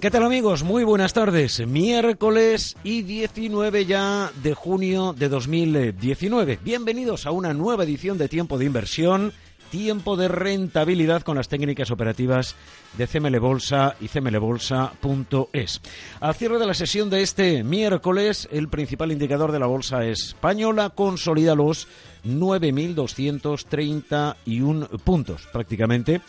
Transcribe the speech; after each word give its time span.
¿Qué 0.00 0.10
tal 0.12 0.22
amigos? 0.22 0.62
Muy 0.62 0.84
buenas 0.84 1.12
tardes. 1.12 1.66
Miércoles 1.66 2.76
y 2.84 3.02
19 3.02 3.84
ya 3.84 4.30
de 4.44 4.54
junio 4.54 5.12
de 5.12 5.28
2019. 5.28 6.60
Bienvenidos 6.62 7.26
a 7.26 7.32
una 7.32 7.52
nueva 7.52 7.82
edición 7.82 8.16
de 8.16 8.28
Tiempo 8.28 8.58
de 8.58 8.66
Inversión, 8.66 9.32
Tiempo 9.72 10.16
de 10.16 10.28
Rentabilidad 10.28 11.22
con 11.22 11.36
las 11.36 11.48
técnicas 11.48 11.90
operativas 11.90 12.54
de 12.96 13.08
CML 13.08 13.40
Bolsa 13.40 13.96
y 14.00 14.06
cmlbolsa.es. 14.06 15.80
Al 16.20 16.34
cierre 16.36 16.60
de 16.60 16.66
la 16.66 16.74
sesión 16.74 17.10
de 17.10 17.22
este 17.22 17.64
miércoles, 17.64 18.48
el 18.52 18.68
principal 18.68 19.10
indicador 19.10 19.50
de 19.50 19.58
la 19.58 19.66
bolsa 19.66 20.04
española 20.04 20.90
consolida 20.90 21.56
los 21.56 21.88
9.231 22.24 25.00
puntos. 25.00 25.48
Prácticamente 25.52 26.20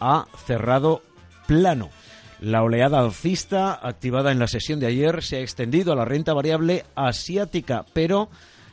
ha 0.00 0.26
cerrado 0.44 1.02
plano. 1.46 1.90
La 2.42 2.64
oleada 2.64 2.98
alcista 2.98 3.74
activada 3.74 4.32
en 4.32 4.40
la 4.40 4.48
sesión 4.48 4.80
de 4.80 4.86
ayer 4.86 5.22
se 5.22 5.36
ha 5.36 5.40
extendido 5.40 5.92
a 5.92 5.96
la 5.96 6.04
renta 6.04 6.34
variable 6.34 6.84
asiática, 6.96 7.86
pero 7.92 8.30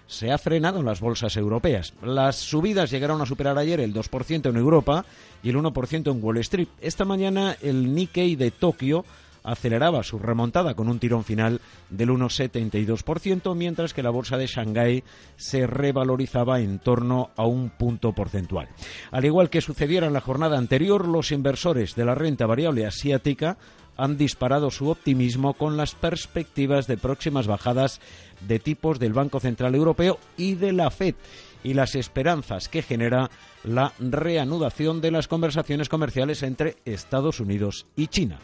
se 0.08 0.32
ha 0.32 0.40
frenado 0.40 0.80
en 0.80 0.88
las 0.88 1.02
bolsas 1.02 1.38
europeas. 1.38 1.94
Las 2.02 2.38
subidas 2.38 2.90
llegaron 2.90 3.22
a 3.22 3.28
superar 3.28 3.60
ayer 3.60 3.80
el 3.80 3.94
2% 3.94 4.50
en 4.50 4.58
Europa 4.58 5.06
y 5.44 5.52
el 5.52 5.58
1% 5.58 6.12
en 6.12 6.24
Wall 6.24 6.38
Street. 6.40 6.68
Esta 6.82 7.06
mañana 7.06 7.58
el 7.62 7.94
Nikkei 7.94 8.36
de 8.36 8.50
Tokio 8.50 9.06
aceleraba 9.50 10.04
su 10.04 10.20
remontada 10.20 10.76
con 10.76 10.90
un 10.90 11.00
tirón 11.00 11.24
final 11.24 11.62
del 11.90 12.10
1,72%, 12.10 13.56
mientras 13.56 13.94
que 13.94 14.04
la 14.04 14.10
bolsa 14.10 14.38
de 14.38 14.48
Shanghái 14.48 15.04
se 15.36 15.68
revalorizaba 15.68 16.60
en 16.60 16.80
torno 16.80 17.32
a 17.36 17.46
un 17.46 17.70
punto 17.70 18.14
porcentual. 18.14 18.70
Al 19.12 19.26
igual 19.26 19.50
que 19.50 19.62
sucediera 19.62 20.08
en 20.08 20.14
la 20.14 20.22
jornada 20.22 20.58
anterior, 20.58 21.08
los 21.08 21.32
inversores 21.32 21.96
de 21.96 22.06
la 22.06 22.16
renta 22.16 22.46
variable 22.46 22.86
asiática 22.86 23.58
han 23.98 24.18
disparado 24.18 24.72
su 24.72 24.90
optimismo 24.90 25.54
con 25.54 25.76
las 25.76 25.94
perspectivas 25.94 26.88
de 26.88 26.98
próximas 26.98 27.48
bajadas 27.48 28.00
de 28.48 28.60
tipos 28.60 28.98
del 28.98 29.14
Banco 29.14 29.42
Central 29.42 29.76
Europeo 29.76 30.20
y 30.38 30.56
de 30.56 30.72
la 30.72 30.90
Fed 30.90 31.16
y 31.64 31.74
las 31.74 31.96
esperanzas 31.96 32.70
que 32.70 32.82
genera 32.82 33.30
la 33.64 33.92
reanudación 34.00 35.02
de 35.02 35.12
las 35.12 35.28
conversaciones 35.28 35.90
comerciales 35.90 36.44
entre 36.44 36.78
Estados 36.86 37.42
Unidos 37.42 37.88
y 37.98 38.08
China. 38.08 38.40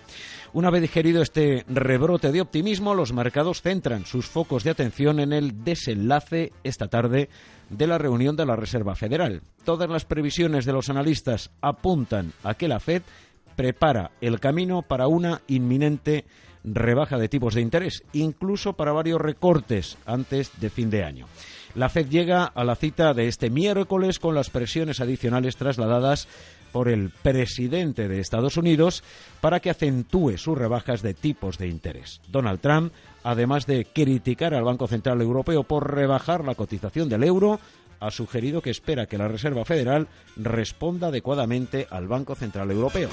Una 0.56 0.70
vez 0.70 0.84
digerido 0.84 1.22
este 1.22 1.66
rebrote 1.68 2.32
de 2.32 2.40
optimismo, 2.40 2.96
los 2.96 3.12
mercados 3.12 3.62
centran 3.62 4.06
sus 4.06 4.28
focos 4.28 4.64
de 4.64 4.70
atención 4.70 5.20
en 5.20 5.34
el 5.34 5.66
desenlace 5.66 6.54
esta 6.64 6.88
tarde 6.88 7.28
de 7.70 7.88
la 7.88 7.98
reunión 7.98 8.38
de 8.38 8.46
la 8.46 8.56
Reserva 8.56 8.96
Federal. 8.96 9.42
Todas 9.66 9.90
las 9.90 10.06
previsiones 10.06 10.64
de 10.64 10.72
los 10.72 10.90
analistas 10.90 11.52
apuntan 11.60 12.32
a 12.42 12.54
que 12.54 12.70
la 12.70 12.80
Fed 12.80 13.02
prepara 13.58 14.12
el 14.22 14.40
camino 14.40 14.82
para 14.82 15.10
una 15.10 15.42
inminente 15.48 16.24
rebaja 16.64 17.18
de 17.18 17.28
tipos 17.28 17.54
de 17.54 17.60
interés, 17.60 18.04
incluso 18.14 18.78
para 18.78 18.94
varios 18.94 19.20
recortes 19.20 19.98
antes 20.06 20.58
de 20.62 20.70
fin 20.70 20.90
de 20.90 21.04
año. 21.04 21.28
La 21.76 21.90
Fed 21.90 22.08
llega 22.08 22.46
a 22.46 22.64
la 22.64 22.76
cita 22.76 23.14
de 23.14 23.28
este 23.28 23.50
miércoles 23.50 24.18
con 24.20 24.34
las 24.34 24.50
presiones 24.50 25.02
adicionales 25.02 25.58
trasladadas 25.58 26.28
por 26.72 26.88
el 26.88 27.10
presidente 27.10 28.08
de 28.08 28.22
Estados 28.22 28.56
Unidos 28.56 29.04
para 29.42 29.60
que 29.60 29.70
acentúe 29.70 30.38
sus 30.38 30.58
rebajas 30.58 31.02
de 31.02 31.14
tipos 31.14 31.58
de 31.58 31.68
interés. 31.68 32.22
Donald 32.30 32.62
Trump, 32.62 32.94
además 33.24 33.66
de 33.66 33.86
criticar 33.86 34.54
al 34.54 34.64
Banco 34.64 34.88
Central 34.88 35.22
Europeo 35.22 35.64
por 35.64 35.94
rebajar 35.94 36.46
la 36.46 36.56
cotización 36.56 37.10
del 37.10 37.24
euro, 37.26 37.60
ha 38.00 38.12
sugerido 38.12 38.62
que 38.62 38.70
espera 38.70 39.06
que 39.06 39.18
la 39.18 39.28
Reserva 39.28 39.66
Federal 39.66 40.08
responda 40.38 41.08
adecuadamente 41.08 41.88
al 41.90 42.08
Banco 42.08 42.36
Central 42.36 42.72
Europeo. 42.72 43.10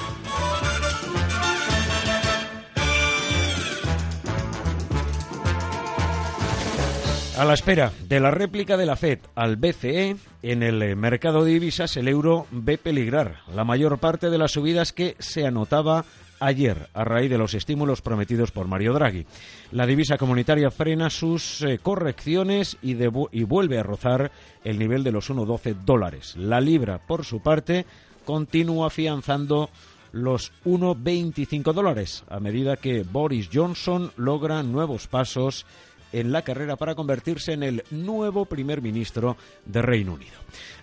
A 7.39 7.47
la 7.47 7.55
espera 7.55 7.91
de 8.09 8.21
la 8.21 8.31
réplica 8.31 8.77
de 8.77 8.85
la 8.85 8.95
Fed 8.95 9.21
al 9.35 9.57
BCE, 9.57 10.17
en 10.43 10.63
el 10.63 10.97
mercado 10.97 11.45
de 11.45 11.53
divisas 11.53 11.97
el 11.97 12.09
euro 12.09 12.47
ve 12.51 12.77
peligrar 12.77 13.39
la 13.55 13.65
mayor 13.65 13.99
parte 13.99 14.29
de 14.29 14.37
las 14.37 14.53
subidas 14.53 14.93
que 14.93 15.17
se 15.19 15.47
anotaba 15.47 16.05
ayer 16.41 16.89
a 16.93 17.05
raíz 17.05 17.31
de 17.31 17.39
los 17.39 17.55
estímulos 17.55 18.03
prometidos 18.03 18.51
por 18.51 18.69
Mario 18.69 18.93
Draghi. 18.93 19.25
La 19.71 19.87
divisa 19.87 20.19
comunitaria 20.19 20.71
frena 20.71 21.09
sus 21.09 21.63
eh, 21.63 21.79
correcciones 21.83 22.77
y, 22.83 22.99
y 23.01 23.45
vuelve 23.45 23.79
a 23.79 23.83
rozar 23.83 24.31
el 24.63 24.79
nivel 24.79 25.03
de 25.03 25.13
los 25.13 25.31
1,12 25.31 25.75
dólares. 25.87 26.37
La 26.37 26.61
libra, 26.61 26.99
por 26.99 27.25
su 27.25 27.41
parte, 27.41 27.87
continúa 28.27 28.89
afianzando 28.89 29.71
los 30.13 30.53
1,25 30.67 31.73
dólares 31.73 32.25
a 32.29 32.39
medida 32.39 32.77
que 32.77 33.03
Boris 33.03 33.49
Johnson 33.53 34.13
logra 34.17 34.63
nuevos 34.63 35.07
pasos 35.07 35.65
en 36.13 36.33
la 36.33 36.43
carrera 36.43 36.77
para 36.77 36.95
convertirse 36.95 37.53
en 37.53 37.63
el 37.63 37.85
nuevo 37.91 38.45
primer 38.47 38.83
ministro 38.83 39.37
de 39.65 39.83
Reino 39.83 40.15
Unido. 40.15 40.33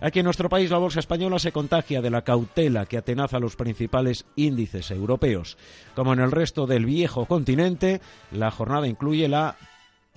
Aquí 0.02 0.20
en 0.20 0.26
nuestro 0.26 0.50
país 0.50 0.72
la 0.72 0.78
bolsa 0.78 1.00
española 1.00 1.40
se 1.40 1.52
contagia 1.52 2.02
de 2.02 2.10
la 2.10 2.24
cautela 2.24 2.86
que 2.86 2.98
atenaza 2.98 3.40
los 3.40 3.56
principales 3.56 4.26
índices 4.36 4.92
europeos. 4.92 5.58
Como 5.96 6.14
en 6.14 6.20
el 6.20 6.32
resto 6.32 6.68
del 6.68 6.86
viejo 6.86 7.26
continente, 7.26 8.02
la 8.32 8.52
jornada 8.52 8.88
incluye 8.88 9.28
la 9.28 9.58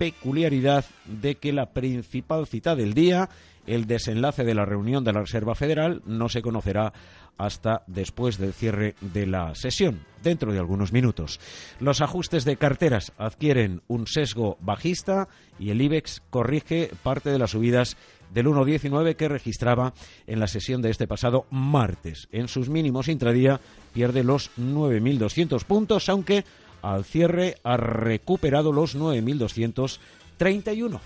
peculiaridad 0.03 0.83
de 1.05 1.35
que 1.35 1.53
la 1.53 1.67
principal 1.67 2.45
cita 2.45 2.75
del 2.75 2.93
día, 2.93 3.29
el 3.65 3.87
desenlace 3.87 4.43
de 4.43 4.53
la 4.53 4.65
reunión 4.65 5.05
de 5.05 5.13
la 5.13 5.21
Reserva 5.21 5.55
Federal, 5.55 6.01
no 6.05 6.27
se 6.27 6.41
conocerá 6.41 6.91
hasta 7.37 7.83
después 7.87 8.37
del 8.37 8.51
cierre 8.51 8.95
de 8.99 9.25
la 9.25 9.55
sesión, 9.55 10.01
dentro 10.21 10.51
de 10.51 10.59
algunos 10.59 10.91
minutos. 10.91 11.39
Los 11.79 12.01
ajustes 12.01 12.43
de 12.43 12.57
carteras 12.57 13.13
adquieren 13.17 13.81
un 13.87 14.05
sesgo 14.05 14.57
bajista 14.59 15.29
y 15.57 15.69
el 15.69 15.81
IBEX 15.81 16.21
corrige 16.29 16.91
parte 17.01 17.29
de 17.29 17.39
las 17.39 17.51
subidas 17.51 17.95
del 18.33 18.47
1,19 18.47 19.15
que 19.15 19.29
registraba 19.29 19.93
en 20.27 20.41
la 20.41 20.47
sesión 20.47 20.81
de 20.81 20.89
este 20.89 21.07
pasado 21.07 21.45
martes. 21.49 22.27
En 22.33 22.49
sus 22.49 22.67
mínimos 22.67 23.07
intradía 23.07 23.61
pierde 23.93 24.25
los 24.25 24.51
9.200 24.57 25.63
puntos, 25.63 26.09
aunque 26.09 26.43
al 26.83 27.05
cierre 27.05 27.55
ha 27.63 27.77
recuperado 27.77 28.71
los 28.71 28.95
9.231. 28.95 30.99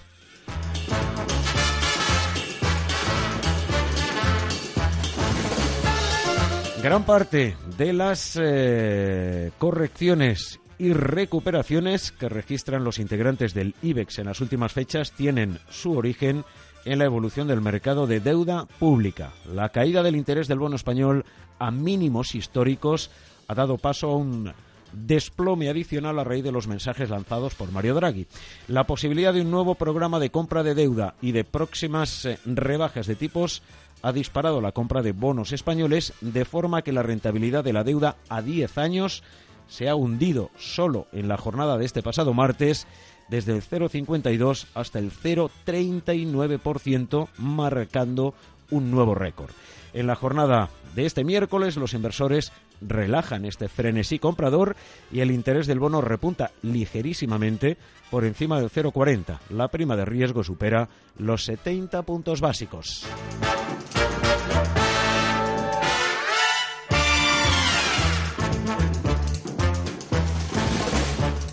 Gran 6.84 7.06
parte 7.06 7.56
de 7.78 7.94
las 7.94 8.38
eh, 8.42 9.52
correcciones 9.58 10.60
y 10.80 10.94
recuperaciones 10.94 12.12
que 12.12 12.30
registran 12.30 12.84
los 12.84 13.00
integrantes 13.00 13.54
del 13.54 13.76
IBEX 13.82 14.20
en 14.20 14.26
las 14.26 14.42
últimas 14.42 14.74
fechas 14.74 15.12
tienen 15.12 15.58
su 15.70 15.98
origen 15.98 16.44
en 16.86 17.00
la 17.00 17.06
evolución 17.06 17.48
del 17.48 17.62
mercado 17.62 18.06
de 18.08 18.20
deuda 18.20 18.66
pública. 18.80 19.34
La 19.54 19.70
caída 19.70 20.04
del 20.04 20.16
interés 20.16 20.48
del 20.48 20.60
bono 20.60 20.76
español 20.76 21.26
a 21.60 21.72
mínimos 21.72 22.36
históricos 22.36 23.10
ha 23.48 23.56
dado 23.56 23.78
paso 23.78 24.10
a 24.10 24.16
un 24.16 24.54
desplome 24.94 25.70
adicional 25.70 26.20
a 26.20 26.24
raíz 26.24 26.44
de 26.44 26.52
los 26.52 26.68
mensajes 26.68 27.10
lanzados 27.10 27.56
por 27.56 27.72
Mario 27.72 27.96
Draghi. 27.96 28.28
La 28.68 28.86
posibilidad 28.86 29.34
de 29.34 29.42
un 29.42 29.52
nuevo 29.52 29.76
programa 29.76 30.20
de 30.20 30.30
compra 30.30 30.64
de 30.64 30.76
deuda 30.76 31.16
y 31.22 31.32
de 31.32 31.44
próximas 31.44 32.26
eh, 32.26 32.40
rebajas 32.46 33.08
de 33.08 33.16
tipos 33.16 33.62
ha 34.02 34.12
disparado 34.12 34.62
la 34.62 34.72
compra 34.72 35.02
de 35.02 35.12
bonos 35.12 35.52
españoles 35.52 36.14
de 36.22 36.46
forma 36.46 36.82
que 36.82 36.92
la 36.92 37.04
rentabilidad 37.04 37.64
de 37.64 37.74
la 37.74 37.84
deuda 37.84 38.18
a 38.30 38.42
10 38.42 38.78
años 38.78 39.24
se 39.68 39.90
ha 39.90 39.96
hundido 39.96 40.50
solo 40.58 41.08
en 41.12 41.28
la 41.28 41.38
jornada 41.38 41.78
de 41.78 41.86
este 41.86 42.02
pasado 42.02 42.34
martes 42.34 42.88
desde 43.28 43.54
el 43.54 43.62
0,52 43.62 44.66
hasta 44.74 44.98
el 45.00 45.12
0,39%, 45.12 47.28
marcando 47.38 48.34
un 48.72 48.90
nuevo 48.92 49.16
récord. 49.16 49.52
En 49.94 50.08
la 50.08 50.16
jornada 50.16 50.70
de 50.96 51.06
este 51.06 51.24
miércoles, 51.24 51.78
los 51.78 51.94
inversores 51.94 52.52
relajan 52.82 53.46
este 53.46 53.68
frenesí 53.68 54.20
comprador 54.20 54.76
y 55.12 55.22
el 55.22 55.32
interés 55.32 55.68
del 55.68 55.80
bono 55.80 56.02
repunta 56.02 56.52
ligerísimamente 56.62 57.78
por 58.10 58.26
encima 58.26 58.60
del 58.60 58.70
0,40. 58.70 59.40
La 59.50 59.68
prima 59.68 59.96
de 59.96 60.06
riesgo 60.06 60.44
supera 60.44 60.90
los 61.18 61.46
70 61.46 62.02
puntos 62.04 62.42
básicos. 62.42 63.06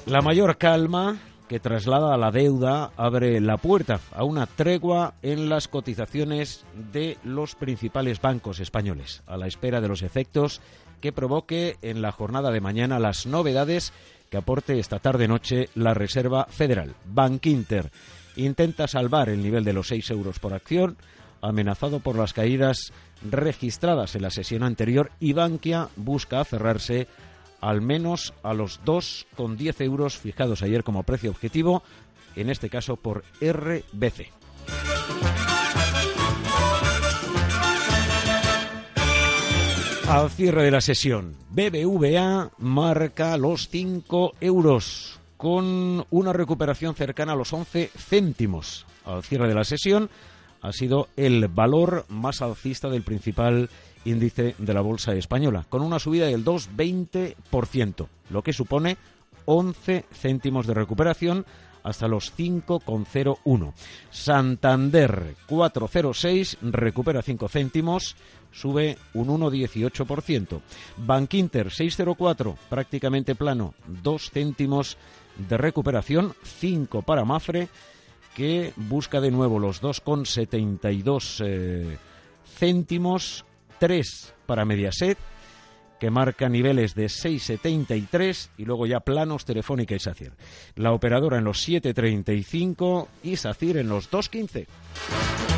La 0.07 0.21
mayor 0.21 0.59
calma 0.59 1.19
que 1.49 1.61
traslada 1.61 2.15
a 2.15 2.17
la 2.17 2.31
deuda 2.31 2.91
abre 2.97 3.41
la 3.41 3.57
puerta 3.57 4.01
a 4.13 4.25
una 4.25 4.47
tregua 4.47 5.15
en 5.23 5.49
las 5.49 5.69
cotizaciones 5.69 6.65
de 6.93 7.19
los 7.25 7.55
principales 7.55 8.21
bancos 8.21 8.61
españoles, 8.61 9.23
a 9.27 9.37
la 9.37 9.47
espera 9.47 9.81
de 9.81 9.89
los 9.89 10.03
efectos 10.03 10.61
que 11.05 11.13
provoque 11.13 11.77
en 11.83 12.01
la 12.01 12.13
jornada 12.13 12.51
de 12.51 12.63
mañana 12.63 12.99
las 12.99 13.27
novedades 13.27 13.93
que 14.31 14.39
aporte 14.39 14.79
esta 14.79 15.01
tarde-noche 15.01 15.69
la 15.75 15.93
Reserva 15.93 16.47
Federal. 16.47 16.95
Bank 17.05 17.45
Inter 17.45 17.91
intenta 18.37 18.89
salvar 18.89 19.29
el 19.29 19.43
nivel 19.43 19.65
de 19.65 19.75
los 19.75 19.89
6 19.89 20.11
euros 20.13 20.39
por 20.39 20.55
acción, 20.55 20.97
amenazado 21.43 22.01
por 22.01 22.17
las 22.17 22.33
caídas 22.33 22.95
registradas 23.23 24.15
en 24.15 24.23
la 24.23 24.31
sesión 24.31 24.63
anterior, 24.63 25.11
y 25.21 25.35
Bankia 25.35 25.91
busca 25.97 26.43
cerrarse 26.43 27.07
al 27.61 27.83
menos 27.83 28.33
a 28.43 28.55
los 28.55 28.83
2,10 28.87 29.85
euros 29.85 30.17
fijados 30.17 30.63
ayer 30.63 30.85
como 30.85 31.03
precio 31.03 31.31
objetivo, 31.31 31.83
en 32.35 32.49
este 32.49 32.71
caso 32.71 32.97
por 32.97 33.25
RBC. 33.43 34.44
Al 40.09 40.31
cierre 40.31 40.65
de 40.65 40.71
la 40.71 40.83
sesión, 40.83 41.35
BBVA 41.51 42.51
marca 42.59 43.39
los 43.39 43.69
5 43.71 44.35
euros 44.39 45.19
con 45.39 46.05
una 46.11 46.33
recuperación 46.35 46.95
cercana 46.95 47.33
a 47.33 47.37
los 47.37 47.53
11 47.53 47.91
céntimos. 47.97 48.85
Al 49.07 49.23
cierre 49.23 49.49
de 49.49 49.55
la 49.55 49.65
sesión 49.65 50.11
ha 50.61 50.73
sido 50.73 51.09
el 51.17 51.49
valor 51.49 52.05
más 52.09 52.43
alcista 52.43 52.91
del 52.91 53.03
principal 53.03 53.71
índice 54.05 54.55
de 54.59 54.75
la 54.75 54.83
bolsa 54.83 55.15
española, 55.15 55.65
con 55.71 55.81
una 55.81 55.99
subida 55.99 56.27
del 56.27 56.45
2,20%, 56.45 58.07
lo 58.29 58.43
que 58.43 58.53
supone 58.53 58.99
11 59.47 60.05
céntimos 60.13 60.67
de 60.67 60.75
recuperación 60.75 61.47
hasta 61.83 62.09
los 62.09 62.37
5,01. 62.37 63.73
Santander 64.11 65.35
4,06 65.47 66.59
recupera 66.63 67.23
5 67.23 67.49
céntimos, 67.49 68.17
sube 68.55 68.97
un 69.13 69.29
1,18%. 69.29 70.61
Bankinter 70.97 71.67
6,04 71.69 72.57
prácticamente 72.71 73.35
plano, 73.35 73.75
2 74.03 74.31
céntimos 74.31 74.97
de 75.37 75.59
recuperación, 75.59 76.35
5 76.43 77.03
para 77.03 77.25
Mafre 77.25 77.69
que 78.35 78.73
busca 78.77 79.21
de 79.21 79.31
nuevo 79.31 79.59
los 79.59 79.81
2,72 79.81 81.43
eh, 81.45 81.99
céntimos 82.59 83.45
3 83.79 84.35
para 84.47 84.65
Mediaset, 84.65 85.19
que 86.01 86.11
marca 86.11 86.49
niveles 86.49 86.95
de 86.95 87.07
6,73 87.07 88.51
y 88.59 88.65
luego 88.65 88.87
ya 88.87 89.01
planos 89.01 89.45
Telefónica 89.45 89.95
y 89.95 90.01
SACIR. 90.01 90.33
La 90.77 90.93
operadora 90.93 91.39
en 91.39 91.45
los 91.45 91.67
7,35 91.67 93.07
y 93.23 93.37
SACIR 93.37 93.79
en 93.79 93.89
los 93.89 94.11
2,15. 94.11 95.54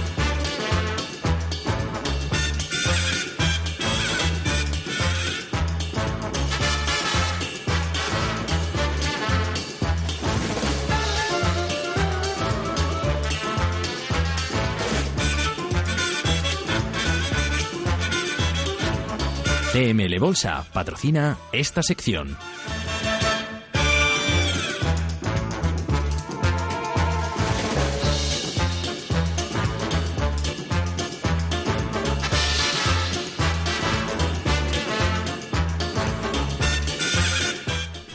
CML 19.77 20.19
Bolsa 20.19 20.65
patrocina 20.73 21.37
esta 21.53 21.83
sección. 21.83 22.35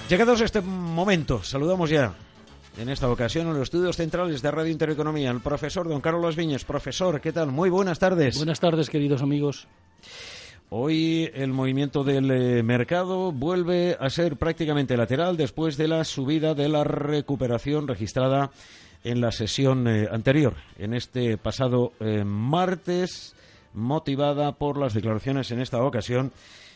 Llegados 0.09 0.41
a 0.41 0.45
este 0.45 0.61
momento, 0.61 1.43
saludamos 1.43 1.91
ya 1.91 2.15
en 2.79 2.89
esta 2.89 3.07
ocasión 3.07 3.45
en 3.45 3.53
los 3.53 3.61
estudios 3.61 3.97
centrales 3.97 4.41
de 4.41 4.49
Radio 4.49 4.71
Intereconomía 4.71 5.29
al 5.29 5.41
profesor 5.41 5.87
don 5.87 6.01
Carlos 6.01 6.35
Viñes. 6.35 6.65
Profesor, 6.65 7.21
¿qué 7.21 7.31
tal? 7.31 7.51
Muy 7.51 7.69
buenas 7.69 7.99
tardes. 7.99 8.37
Buenas 8.37 8.59
tardes, 8.59 8.89
queridos 8.89 9.21
amigos. 9.21 9.67
Hoy 10.73 11.29
el 11.33 11.51
movimiento 11.51 12.05
del 12.05 12.31
eh, 12.31 12.63
mercado 12.63 13.33
vuelve 13.33 13.97
a 13.99 14.09
ser 14.09 14.37
prácticamente 14.37 14.95
lateral 14.95 15.35
después 15.35 15.75
de 15.75 15.89
la 15.89 16.05
subida 16.05 16.53
de 16.53 16.69
la 16.69 16.85
recuperación 16.85 17.89
registrada 17.89 18.51
en 19.03 19.19
la 19.19 19.33
sesión 19.33 19.85
eh, 19.89 20.07
anterior, 20.09 20.53
en 20.77 20.93
este 20.93 21.37
pasado 21.37 21.91
eh, 21.99 22.23
martes, 22.23 23.35
motivada 23.73 24.53
por 24.53 24.77
las 24.77 24.93
declaraciones 24.93 25.51
en 25.51 25.59
esta 25.59 25.83
ocasión 25.83 26.31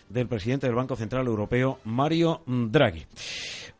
del 0.10 0.28
presidente 0.28 0.68
del 0.68 0.76
Banco 0.76 0.98
Central 0.98 1.28
Europeo, 1.28 1.80
Mario 1.86 2.42
Draghi. 2.48 3.06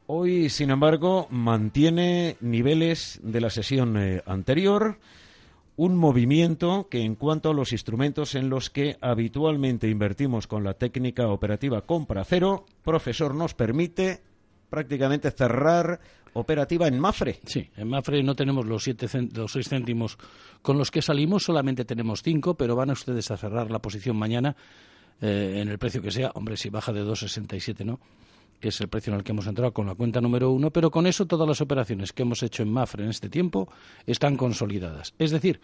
Hoy, 0.08 0.50
sin 0.50 0.70
embargo, 0.70 1.28
mantiene 1.30 2.38
niveles 2.40 3.20
de 3.22 3.42
la 3.42 3.50
sesión 3.50 3.98
anterior 4.26 4.98
un 5.78 5.98
movimiento 5.98 6.88
que 6.90 7.02
en 7.02 7.16
cuanto 7.16 7.50
a 7.50 7.54
los 7.54 7.72
instrumentos 7.72 8.36
en 8.36 8.50
los 8.50 8.70
que 8.70 8.98
habitualmente 9.02 9.90
invertimos 9.90 10.48
con 10.48 10.64
la 10.64 10.76
técnica 10.76 11.28
operativa 11.28 11.82
compra 11.82 12.24
cero, 12.24 12.66
profesor 12.84 13.36
nos 13.36 13.54
permite 13.54 14.22
prácticamente 14.70 15.32
cerrar 15.32 16.00
operativa 16.34 16.88
en 16.88 17.00
Mafre. 17.00 17.40
Sí, 17.46 17.70
en 17.76 17.90
Mafre 17.90 18.24
no 18.24 18.36
tenemos 18.36 18.66
los, 18.66 18.84
siete 18.84 19.08
los 19.34 19.52
seis 19.52 19.70
céntimos 19.70 20.18
con 20.62 20.78
los 20.78 20.92
que 20.92 21.02
salimos, 21.02 21.44
solamente 21.44 21.86
tenemos 21.86 22.22
cinco, 22.22 22.56
pero 22.56 22.76
van 22.76 22.90
a 22.90 22.94
ustedes 22.94 23.32
a 23.32 23.38
cerrar 23.38 23.72
la 23.72 23.80
posición 23.80 24.18
mañana 24.18 24.56
eh, 25.22 25.60
en 25.62 25.70
el 25.70 25.78
precio 25.78 26.02
que 26.02 26.12
sea. 26.12 26.32
Hombre, 26.36 26.58
si 26.58 26.70
baja 26.70 26.92
de 26.92 27.04
2,67, 27.04 27.86
¿no? 27.86 28.00
Que 28.60 28.70
es 28.70 28.82
el 28.82 28.88
precio 28.88 29.12
en 29.12 29.18
el 29.18 29.24
que 29.24 29.32
hemos 29.32 29.48
entrado 29.48 29.74
con 29.74 29.88
la 29.88 29.96
cuenta 29.96 30.22
número 30.22 30.52
uno, 30.52 30.72
pero 30.72 30.92
con 30.92 31.08
eso 31.08 31.26
todas 31.26 31.48
las 31.48 31.62
operaciones 31.62 32.14
que 32.14 32.24
hemos 32.24 32.42
hecho 32.44 32.64
en 32.64 32.72
Mafre 32.72 33.04
en 33.04 33.10
este 33.10 33.30
tiempo 33.30 33.70
están 34.06 34.38
consolidadas. 34.38 35.14
Es 35.20 35.32
decir, 35.32 35.60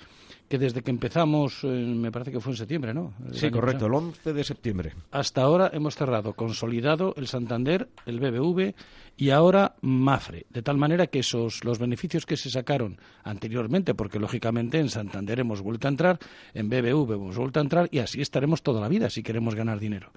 que 0.47 0.57
desde 0.57 0.81
que 0.81 0.91
empezamos, 0.91 1.63
me 1.63 2.11
parece 2.11 2.31
que 2.31 2.41
fue 2.41 2.51
en 2.51 2.57
septiembre, 2.57 2.93
¿no? 2.93 3.13
sí, 3.31 3.49
correcto, 3.49 3.85
el 3.85 3.93
11 3.93 4.33
de 4.33 4.43
septiembre. 4.43 4.93
Hasta 5.11 5.41
ahora 5.41 5.71
hemos 5.73 5.95
cerrado 5.95 6.33
consolidado 6.33 7.13
el 7.15 7.27
Santander, 7.27 7.87
el 8.05 8.19
BBV 8.19 8.73
y 9.15 9.29
ahora 9.29 9.75
Mafre, 9.81 10.45
de 10.49 10.61
tal 10.61 10.77
manera 10.77 11.07
que 11.07 11.19
esos 11.19 11.63
los 11.63 11.79
beneficios 11.79 12.25
que 12.25 12.35
se 12.35 12.49
sacaron 12.49 12.99
anteriormente, 13.23 13.93
porque 13.93 14.19
lógicamente 14.19 14.79
en 14.79 14.89
Santander 14.89 15.39
hemos 15.39 15.61
vuelto 15.61 15.87
a 15.87 15.91
entrar, 15.91 16.19
en 16.53 16.69
BBV 16.69 17.13
hemos 17.13 17.37
vuelto 17.37 17.59
a 17.59 17.63
entrar 17.63 17.87
y 17.91 17.99
así 17.99 18.21
estaremos 18.21 18.61
toda 18.61 18.81
la 18.81 18.89
vida 18.89 19.09
si 19.09 19.23
queremos 19.23 19.55
ganar 19.55 19.79
dinero 19.79 20.11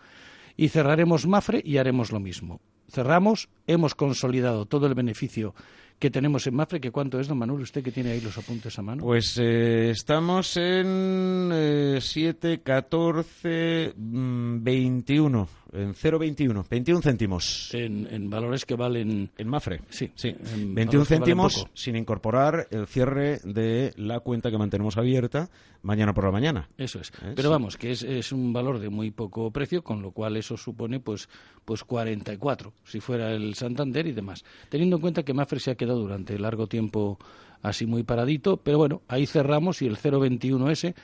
y 0.57 0.69
cerraremos 0.69 1.27
Mafre 1.27 1.63
y 1.65 1.79
haremos 1.79 2.13
lo 2.13 2.21
mismo. 2.21 2.61
Cerramos, 2.89 3.49
hemos 3.67 3.95
consolidado 3.95 4.67
todo 4.67 4.87
el 4.87 4.95
beneficio 4.95 5.55
que 5.99 6.11
tenemos 6.11 6.47
en 6.47 6.55
Mafre, 6.55 6.81
que 6.81 6.91
cuánto 6.91 7.19
es, 7.19 7.29
don 7.29 7.39
Manuel, 7.39 7.63
usted 7.63 7.83
que 7.83 7.93
tiene 7.93 8.13
ahí 8.13 8.21
los 8.21 8.37
apuntes 8.37 8.79
a 8.79 8.83
mano. 8.83 9.03
Pues 9.03 9.39
eh, 9.39 9.91
estamos 9.91 10.57
en 10.57 11.51
eh, 11.53 11.99
7, 12.01 12.61
14, 12.63 13.95
21 13.97 15.49
en 15.75 15.93
0,21, 15.93 16.69
21 16.69 17.03
céntimos. 17.03 17.71
En, 17.75 18.31
valores 18.31 18.65
que 18.65 18.77
valen. 18.77 19.31
En 19.37 19.49
Mafre. 19.49 19.81
Sí, 19.91 20.11
sí. 20.15 20.35
21 20.57 21.05
céntimos 21.05 21.67
sin 21.75 21.97
incorporar 21.97 22.69
el 22.71 22.87
cierre 22.87 23.41
de 23.43 23.93
la 23.97 24.21
cuenta 24.21 24.51
que 24.51 24.59
mantenemos 24.59 24.97
abierta 24.97 25.51
mañana 25.83 26.15
por 26.15 26.25
la 26.25 26.31
mañana. 26.31 26.69
Eso 26.79 27.01
es. 27.01 27.11
¿Eh? 27.23 27.33
Pero 27.35 27.51
vamos, 27.51 27.77
que 27.77 27.91
es, 27.91 28.33
un 28.33 28.53
valor 28.53 28.79
de 28.79 28.89
muy 28.89 29.11
poco 29.11 29.51
precio, 29.51 29.83
con 29.83 30.01
lo 30.01 30.13
cual 30.13 30.37
eso 30.37 30.57
supone 30.57 31.01
pues, 31.01 31.29
pues 31.65 31.85
44, 31.85 32.73
si 32.85 33.01
fuera 33.01 33.33
el 33.33 33.55
Santander 33.55 34.07
y 34.07 34.13
demás. 34.13 34.45
Teniendo 34.69 34.97
en 34.97 35.03
cuenta 35.03 35.23
que 35.25 35.35
Mafre 35.35 35.59
se 35.59 35.73
ha 35.73 35.75
quedado 35.75 35.84
durante 35.93 36.39
largo 36.39 36.67
tiempo 36.67 37.19
así 37.63 37.87
muy 37.87 38.03
paradito, 38.03 38.57
pero 38.59 38.79
bueno, 38.79 39.03
ahí 39.09 39.27
cerramos 39.27 39.83
y 39.83 39.87
el 39.87 39.97
0,21S, 39.97 40.95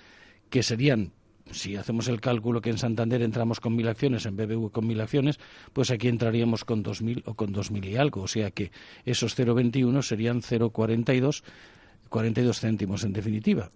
que 0.49 0.63
serían 0.63 1.13
si 1.53 1.77
hacemos 1.77 2.09
el 2.09 2.21
cálculo 2.21 2.61
que 2.61 2.71
en 2.71 2.79
Santander 2.79 3.23
entramos 3.23 3.61
con 3.61 3.75
mil 3.75 3.89
acciones, 3.89 4.27
en 4.27 4.37
BBV 4.37 4.71
con 4.71 4.87
mil 4.87 5.01
acciones, 5.01 5.39
pues 5.73 5.91
aquí 5.91 6.09
entraríamos 6.09 6.65
con 6.65 6.83
dos 6.83 7.03
mil 7.03 7.23
o 7.27 7.35
con 7.35 7.53
dos 7.53 7.71
mil 7.71 7.85
y 7.85 7.97
algo. 7.97 8.23
O 8.23 8.29
sea 8.29 8.51
que 8.51 8.71
esos 9.05 9.37
0,21 9.39 10.03
serían 10.03 10.43
0,42, 10.43 11.43
42 12.09 12.61
céntimos 12.61 13.05
en 13.05 13.13
definitiva. 13.13 13.71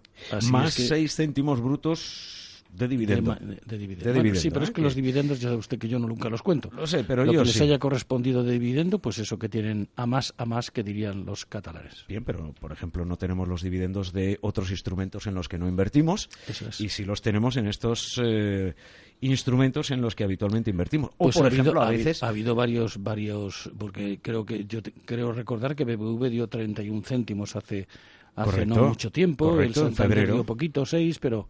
Más 0.51 0.73
seis 0.73 1.15
céntimos 1.15 1.61
brutos 1.61 2.54
De 2.75 2.87
dividendo. 2.87 3.33
De, 3.35 3.39
ma- 3.45 3.57
de 3.65 3.77
dividendo. 3.77 4.05
De 4.05 4.11
Bueno, 4.11 4.23
dividendo, 4.23 4.39
sí, 4.41 4.49
pero 4.49 4.61
¿eh? 4.61 4.63
es 4.67 4.71
que 4.71 4.81
los 4.81 4.95
dividendos, 4.95 5.39
ya 5.39 5.47
sabe 5.49 5.57
usted 5.59 5.77
que 5.79 5.87
yo 5.87 5.97
no, 5.99 6.07
nunca 6.07 6.29
los 6.29 6.41
cuento. 6.41 6.69
Lo 6.75 6.85
sé, 6.85 7.03
pero 7.03 7.23
Lo 7.25 7.31
yo 7.31 7.39
que 7.41 7.45
les 7.45 7.53
sí. 7.55 7.63
haya 7.63 7.79
correspondido 7.79 8.43
de 8.43 8.53
dividendo, 8.53 8.99
pues 8.99 9.17
eso 9.19 9.39
que 9.39 9.49
tienen 9.49 9.87
a 9.95 10.05
más, 10.05 10.33
a 10.37 10.45
más 10.45 10.71
que 10.71 10.83
dirían 10.83 11.25
los 11.25 11.45
catalanes. 11.45 12.05
Bien, 12.07 12.23
pero 12.23 12.53
por 12.59 12.71
ejemplo 12.71 13.05
no 13.05 13.17
tenemos 13.17 13.47
los 13.47 13.61
dividendos 13.61 14.11
de 14.13 14.37
otros 14.41 14.71
instrumentos 14.71 15.27
en 15.27 15.35
los 15.35 15.47
que 15.47 15.57
no 15.57 15.67
invertimos 15.67 16.29
Eso 16.47 16.67
es. 16.69 16.81
y 16.81 16.89
sí 16.89 17.05
los 17.05 17.21
tenemos 17.21 17.55
en 17.57 17.67
estos 17.67 18.19
eh, 18.23 18.73
instrumentos 19.21 19.91
en 19.91 20.01
los 20.01 20.15
que 20.15 20.23
habitualmente 20.23 20.69
invertimos. 20.69 21.11
O 21.17 21.25
Pues 21.25 21.35
por 21.35 21.45
ha 21.45 21.47
habido- 21.47 21.61
ejemplo 21.63 21.81
a 21.81 21.89
veces 21.89 22.23
ha 22.23 22.27
habido 22.27 22.55
varios, 22.55 23.01
varios, 23.01 23.71
porque 23.77 24.19
creo 24.21 24.45
que 24.45 24.65
yo 24.65 24.81
te- 24.81 24.91
creo 25.05 25.31
recordar 25.31 25.75
que 25.75 25.85
BBV 25.85 26.29
dio 26.29 26.47
31 26.47 27.01
céntimos 27.03 27.55
hace, 27.55 27.87
hace 28.35 28.51
Correcto, 28.51 28.75
no 28.75 28.87
mucho 28.89 29.11
tiempo, 29.11 29.49
correcto, 29.51 29.81
el 29.83 29.87
en 29.87 29.95
febrero. 29.95 30.33
dio 30.35 30.43
poquito, 30.43 30.85
6, 30.85 31.19
pero, 31.19 31.47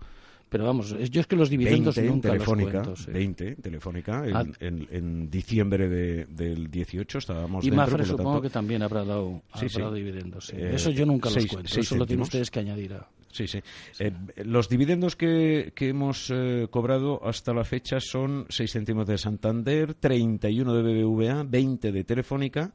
pero 0.50 0.66
vamos, 0.66 0.96
yo 1.10 1.22
es 1.22 1.28
que 1.28 1.36
los 1.36 1.50
20 1.50 1.64
dividendos 1.66 1.98
en 1.98 2.08
nunca 2.08 2.30
Telefónica, 2.32 2.72
los 2.80 2.84
cuento. 2.86 2.96
sí. 3.04 3.12
20 3.12 3.48
en 3.50 3.56
Telefónica 3.56 4.26
en, 4.28 4.36
Ah. 4.36 4.44
en- 4.60 4.88
en 4.92 5.30
diciembre 5.30 5.90
de- 5.90 6.26
del 6.26 6.70
18 6.72 7.18
estábamos 7.18 7.64
Y 7.64 7.70
dentro, 7.70 7.86
Mafre 7.86 8.06
supongo 8.06 8.30
tanto- 8.34 8.42
que 8.44 8.50
también 8.50 8.82
habrá 8.84 9.04
dado, 9.04 9.42
Sí, 9.48 9.52
habrá 9.54 9.70
sí. 9.70 9.80
dado 9.82 9.94
dividendos. 9.94 10.54
Eh, 10.54 10.72
eso 10.76 10.92
yo 10.92 11.06
nunca 11.06 11.30
seis- 11.30 11.46
los 11.46 11.54
cuento, 11.54 11.80
eso 11.80 11.96
lo 11.98 12.06
tienen 12.06 12.24
ustedes 12.24 12.50
que 12.52 12.60
añadir 12.60 12.94
a... 12.94 13.08
Sí, 13.32 13.48
sí. 13.48 13.60
Eh, 14.00 14.14
los 14.46 14.70
dividendos 14.70 15.18
que, 15.18 15.74
que 15.76 15.90
hemos 15.90 16.32
eh, 16.34 16.68
cobrado 16.72 17.20
hasta 17.28 17.54
la 17.54 17.66
fecha 17.66 18.00
son 18.00 18.46
6 18.48 18.72
céntimos 18.72 19.06
de 19.08 19.18
Santander, 19.18 19.94
31 19.96 20.74
de 20.74 20.82
BBVA, 20.82 21.44
20 21.44 21.92
de 21.92 22.04
Telefónica 22.06 22.72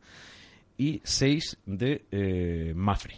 y 0.77 1.01
6 1.03 1.57
de 1.65 2.05
eh, 2.11 2.73
Mafre. 2.77 3.15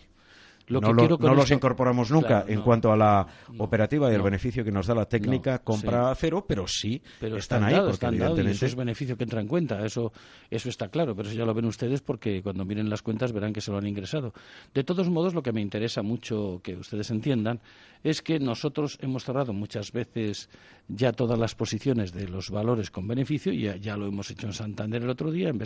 Lo 0.69 0.81
no 0.81 0.89
que 0.89 0.93
lo- 0.95 0.99
quiero 1.01 1.19
con 1.19 1.27
no 1.29 1.35
los 1.35 1.45
esto- 1.45 1.55
incorporamos 1.55 2.11
nunca 2.11 2.29
Claro, 2.29 2.49
en 2.49 2.55
no. 2.57 2.65
cuanto 2.65 2.93
a 2.93 2.97
la 2.97 3.27
No, 3.53 3.65
operativa 3.65 4.11
y 4.11 4.15
el 4.15 4.23
beneficio 4.23 4.65
que 4.65 4.71
nos 4.73 4.87
da 4.87 4.95
la 4.95 5.07
técnica 5.07 5.59
compra 5.59 6.11
a 6.11 6.15
cero, 6.15 6.45
pero 6.47 6.67
sí 6.69 7.03
pero 7.21 7.37
están, 7.37 7.63
están, 7.63 7.65
ahí 7.65 7.81
porque 7.81 7.93
están 7.93 8.11
dados, 8.19 8.19
y 8.19 8.23
eso 8.23 8.27
evidentemente 8.37 8.67
es 8.67 8.75
beneficio 8.77 9.17
que 9.17 9.25
entra 9.25 9.41
en 9.41 9.49
cuenta, 9.49 9.85
eso, 9.85 10.13
eso 10.51 10.69
está 10.69 10.89
claro, 10.89 11.15
pero 11.17 11.29
eso 11.29 11.37
ya 11.37 11.45
lo 11.45 11.53
ven 11.55 11.65
ustedes 11.67 12.01
porque 12.01 12.43
cuando 12.43 12.65
miren 12.65 12.89
las 12.89 13.03
cuentas 13.03 13.33
verán 13.33 13.53
que 13.53 13.61
se 13.61 13.71
lo 13.71 13.79
han 13.79 13.87
ingresado. 13.87 14.33
De 14.73 14.85
todos 14.85 15.09
modos, 15.11 15.35
lo 15.35 15.43
que 15.43 15.53
me 15.53 15.61
interesa 15.61 16.03
mucho 16.03 16.61
que 16.63 16.77
ustedes 16.77 17.11
entiendan 17.11 17.61
es 18.05 18.21
que 18.23 18.39
nosotros 18.41 18.99
hemos 19.01 19.25
cerrado 19.25 19.53
muchas 19.53 19.93
veces 19.93 20.49
ya 20.89 21.13
todas 21.13 21.39
las 21.39 21.55
posiciones 21.55 22.13
de 22.13 22.29
los 22.29 22.51
valores 22.51 22.91
con 22.91 23.07
beneficio, 23.07 23.53
y 23.53 23.63
ya, 23.63 23.77
ya 23.77 23.97
lo 23.97 24.07
hemos 24.07 24.29
hecho 24.31 24.47
en 24.47 24.53
Santander 24.53 25.03
el 25.03 25.11
otro 25.11 25.31
día, 25.31 25.49
en 25.51 25.59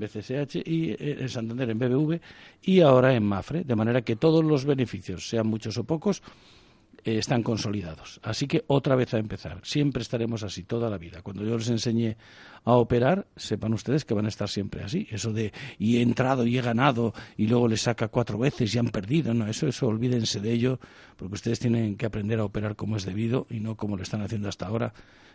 BCSH, 0.00 0.56
y 0.64 0.90
eh, 0.90 1.16
en 1.20 1.28
Santander 1.28 1.70
en 1.70 1.78
BBV, 1.78 2.20
y 2.62 2.80
ahora 2.80 3.14
en 3.14 3.22
Mafre, 3.24 3.62
de 3.64 3.76
manera 3.76 4.02
que 4.02 4.11
todos 4.16 4.44
los 4.44 4.64
beneficios, 4.64 5.28
sean 5.28 5.46
muchos 5.46 5.78
o 5.78 5.84
pocos, 5.84 6.22
eh, 7.04 7.18
están 7.18 7.42
consolidados. 7.42 8.20
Así 8.22 8.46
que 8.46 8.64
otra 8.68 8.94
vez 8.94 9.12
a 9.14 9.18
empezar. 9.18 9.58
Siempre 9.64 10.02
estaremos 10.02 10.42
así 10.44 10.62
toda 10.62 10.88
la 10.88 10.98
vida. 10.98 11.22
Cuando 11.22 11.44
yo 11.44 11.58
les 11.58 11.68
enseñe 11.68 12.16
a 12.64 12.72
operar, 12.74 13.26
sepan 13.36 13.74
ustedes 13.74 14.04
que 14.04 14.14
van 14.14 14.26
a 14.26 14.28
estar 14.28 14.48
siempre 14.48 14.84
así. 14.84 15.08
Eso 15.10 15.32
de 15.32 15.52
y 15.78 15.98
he 15.98 16.02
entrado 16.02 16.46
y 16.46 16.58
he 16.58 16.62
ganado 16.62 17.12
y 17.36 17.46
luego 17.46 17.68
les 17.68 17.82
saca 17.82 18.08
cuatro 18.08 18.38
veces 18.38 18.74
y 18.74 18.78
han 18.78 18.88
perdido. 18.88 19.34
No, 19.34 19.46
eso, 19.46 19.66
eso 19.66 19.88
olvídense 19.88 20.40
de 20.40 20.52
ello, 20.52 20.80
porque 21.16 21.34
ustedes 21.34 21.58
tienen 21.58 21.96
que 21.96 22.06
aprender 22.06 22.38
a 22.40 22.44
operar 22.44 22.76
como 22.76 22.96
es 22.96 23.04
debido 23.04 23.46
y 23.50 23.60
no 23.60 23.76
como 23.76 23.96
lo 23.96 24.02
están 24.02 24.22
haciendo 24.22 24.48
hasta 24.48 24.66
ahora, 24.66 24.92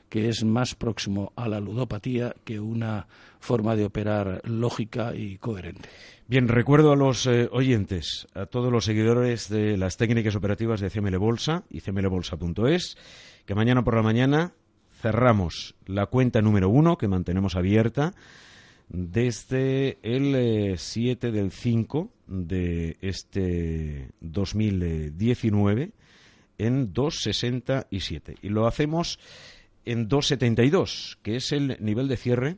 que 0.10 0.29
es 0.29 0.43
más 0.43 0.75
próximo 0.75 1.34
a 1.36 1.50
la 1.50 1.60
ludopatía 1.60 2.34
que 2.46 2.60
una 2.60 3.07
forma 3.39 3.75
de 3.75 3.86
operar 3.86 4.41
lógica 4.46 5.13
y 5.15 5.38
coherente. 5.38 5.89
Bien, 6.27 6.48
recuerdo 6.48 6.91
a 6.91 6.96
los 6.96 7.25
eh, 7.25 7.50
oyentes, 7.51 8.27
a 8.34 8.46
todos 8.46 8.72
los 8.72 8.86
seguidores 8.86 9.50
de 9.50 9.77
las 9.77 9.98
técnicas 9.98 10.36
operativas 10.36 10.79
de 10.79 10.89
CML 10.89 11.17
Bolsa 11.17 11.63
y 11.69 11.81
cmlbolsa.es, 11.81 12.98
que 13.46 13.55
mañana 13.55 13.84
por 13.84 13.96
la 13.96 14.01
mañana 14.01 14.53
cerramos 15.00 15.75
la 15.86 16.08
cuenta 16.08 16.42
número 16.42 16.70
uno 16.70 16.98
que 16.98 17.08
mantenemos 17.08 17.56
abierta 17.56 18.13
desde 18.89 19.98
el 20.01 20.36
eh, 20.36 20.75
7 20.77 21.32
del 21.32 21.51
5 21.51 22.10
de 22.27 22.98
este 23.01 24.10
2019 24.22 25.92
en 26.58 26.94
2,67. 26.94 28.38
Y 28.42 28.50
lo 28.50 28.66
hacemos 28.66 29.20
en 29.86 30.10
2,72, 30.10 31.18
que 31.22 31.36
es 31.36 31.51
el 31.51 31.77
nivel 31.80 32.08
de 32.08 32.18
cierre 32.18 32.58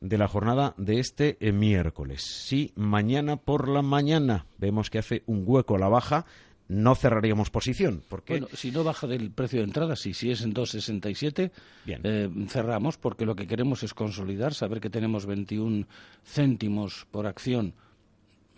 de 0.00 0.18
la 0.18 0.28
jornada 0.28 0.74
de 0.76 0.98
este 0.98 1.36
eh, 1.40 1.52
miércoles. 1.52 2.22
Si 2.22 2.72
mañana 2.76 3.36
por 3.36 3.68
la 3.68 3.82
mañana 3.82 4.46
vemos 4.58 4.90
que 4.90 4.98
hace 4.98 5.22
un 5.26 5.42
hueco 5.46 5.76
a 5.76 5.78
la 5.78 5.88
baja, 5.88 6.26
no 6.68 6.94
cerraríamos 6.94 7.50
posición, 7.50 8.02
porque 8.08 8.34
Bueno, 8.34 8.48
si 8.52 8.70
no 8.72 8.82
baja 8.82 9.06
del 9.06 9.30
precio 9.30 9.60
de 9.60 9.64
entrada, 9.66 9.94
sí, 9.96 10.12
si 10.14 10.30
es 10.30 10.42
en 10.42 10.52
2,67, 10.52 11.50
Bien. 11.84 12.00
eh, 12.04 12.28
cerramos 12.48 12.96
porque 12.98 13.24
lo 13.24 13.36
que 13.36 13.46
queremos 13.46 13.82
es 13.82 13.94
consolidar, 13.94 14.52
saber 14.54 14.80
que 14.80 14.90
tenemos 14.90 15.26
21 15.26 15.86
céntimos 16.24 17.06
por 17.10 17.26
acción 17.26 17.72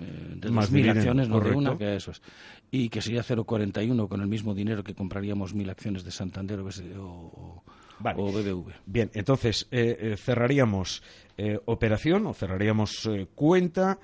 eh, 0.01 0.35
de 0.37 0.51
Más 0.51 0.71
2.000 0.71 0.73
dividendo, 0.73 1.01
acciones, 1.01 1.29
no 1.29 1.41
de 1.41 1.51
una, 1.51 1.77
que 1.77 1.97
eso 1.97 2.13
es. 2.13 2.23
Y 2.71 2.89
que 2.89 3.03
sería 3.03 3.23
0,41 3.23 4.09
con 4.09 4.21
el 4.21 4.29
mismo 4.29 4.55
dinero 4.55 4.85
que 4.85 4.95
compraríamos 4.95 5.55
1.000 5.55 5.71
acciones 5.71 6.05
de 6.05 6.11
Santander 6.11 6.61
o, 6.61 6.65
BS 6.65 6.83
o, 6.97 7.03
o- 7.03 7.63
Vale. 7.99 8.23
o 8.23 8.31
BBV. 8.31 8.73
Bien, 8.87 9.11
entonces 9.13 9.67
eh, 9.73 9.99
eh, 10.13 10.17
cerraríamos 10.17 11.03
eh, 11.37 11.59
operación 11.65 12.27
o 12.29 12.33
cerraríamos 12.35 13.07
eh, 13.07 13.27
cuenta, 13.35 13.99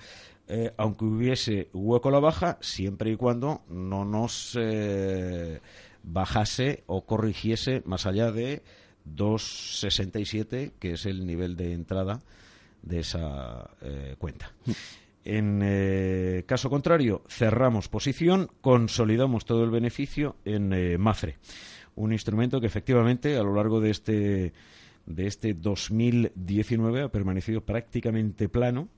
eh, 0.46 0.72
aunque 0.76 1.04
hubiese 1.06 1.68
hueco 1.72 2.10
a 2.10 2.12
la 2.12 2.20
baja, 2.20 2.58
siempre 2.60 3.10
y 3.10 3.16
cuando 3.16 3.62
no 3.68 4.04
nos 4.04 4.56
eh, 4.60 5.60
bajase 6.02 6.84
o 6.86 7.06
corrigiese 7.06 7.82
más 7.86 8.04
allá 8.04 8.30
de 8.30 8.62
2,67, 9.06 10.72
que 10.78 10.92
es 10.92 11.06
el 11.06 11.26
nivel 11.26 11.56
de 11.56 11.72
entrada 11.72 12.20
de 12.82 13.00
esa 13.00 13.70
eh, 13.80 14.16
cuenta. 14.18 14.52
En 15.24 16.44
caso 16.46 16.68
contrario, 16.68 17.22
cerramos 17.28 17.88
posición, 17.88 18.50
consolidamos 18.60 19.46
todo 19.46 19.64
el 19.64 19.70
beneficio 19.70 20.36
en 20.44 21.00
Mafre, 21.00 21.38
un 21.94 22.12
instrumento 22.12 22.60
que 22.60 22.66
efectivamente 22.66 23.38
a 23.38 23.42
lo 23.42 23.54
largo 23.54 23.80
de 23.80 23.90
este 23.90 24.52
de 25.06 25.26
este 25.26 25.54
2019 25.54 27.02
ha 27.02 27.08
permanecido 27.08 27.62
prácticamente 27.62 28.48
plano, 28.48 28.88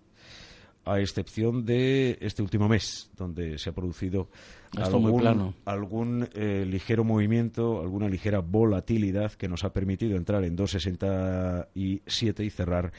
a 0.86 1.00
excepción 1.00 1.66
de 1.66 2.16
este 2.20 2.42
último 2.42 2.68
mes, 2.68 3.10
donde 3.16 3.58
se 3.58 3.70
ha 3.70 3.72
producido 3.74 4.28
algún 5.64 6.28
eh, 6.32 6.64
ligero 6.64 7.02
movimiento, 7.02 7.80
alguna 7.80 8.08
ligera 8.08 8.38
volatilidad 8.38 9.32
que 9.32 9.48
nos 9.48 9.64
ha 9.64 9.72
permitido 9.72 10.16
entrar 10.16 10.44
en 10.44 10.56
2,67 10.56 12.44
y 12.44 12.50
cerrar 12.50 12.92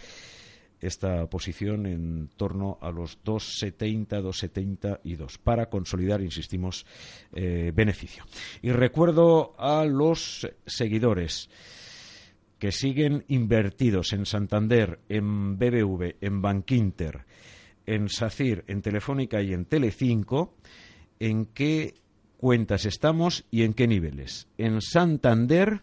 esta 0.82 1.28
posición 1.28 1.86
en 1.86 2.30
torno 2.36 2.78
a 2.82 2.92
los 2.92 3.24
2,70, 3.24 4.22
2,72 4.22 5.38
para 5.42 5.70
consolidar, 5.70 6.22
insistimos, 6.22 6.86
eh, 7.34 7.72
beneficio. 7.74 8.26
Y 8.62 8.72
recuerdo 8.72 9.56
a 9.58 9.86
los 9.86 10.46
seguidores 10.66 11.50
que 12.60 12.74
siguen 12.74 13.24
invertidos 13.30 14.12
en 14.12 14.26
Santander, 14.26 15.00
en 15.08 15.58
BBV, 15.58 16.18
en 16.22 16.42
Bankinter, 16.42 17.26
en 17.88 18.10
SACIR, 18.10 18.66
en 18.68 18.84
Telefónica 18.84 19.42
y 19.42 19.54
en 19.54 19.66
Telecinco, 19.66 20.54
en 21.20 21.48
qué 21.48 21.96
cuentas 22.38 22.86
estamos 22.86 23.46
y 23.50 23.64
en 23.64 23.74
qué 23.74 23.88
niveles. 23.88 24.48
En 24.60 24.80
Santander, 24.82 25.82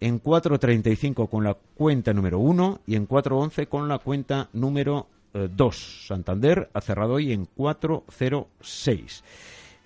en 0.00 0.22
4.35 0.22 1.30
con 1.30 1.44
la 1.44 1.54
cuenta 1.54 2.12
número 2.12 2.38
1 2.38 2.82
y 2.86 2.96
en 2.96 3.08
4.11 3.08 3.68
con 3.68 3.88
la 3.88 3.98
cuenta 3.98 4.50
número 4.52 5.08
2. 5.32 6.06
Santander 6.06 6.70
ha 6.74 6.80
cerrado 6.80 7.14
hoy 7.14 7.32
en 7.32 7.46
4.06. 7.46 9.22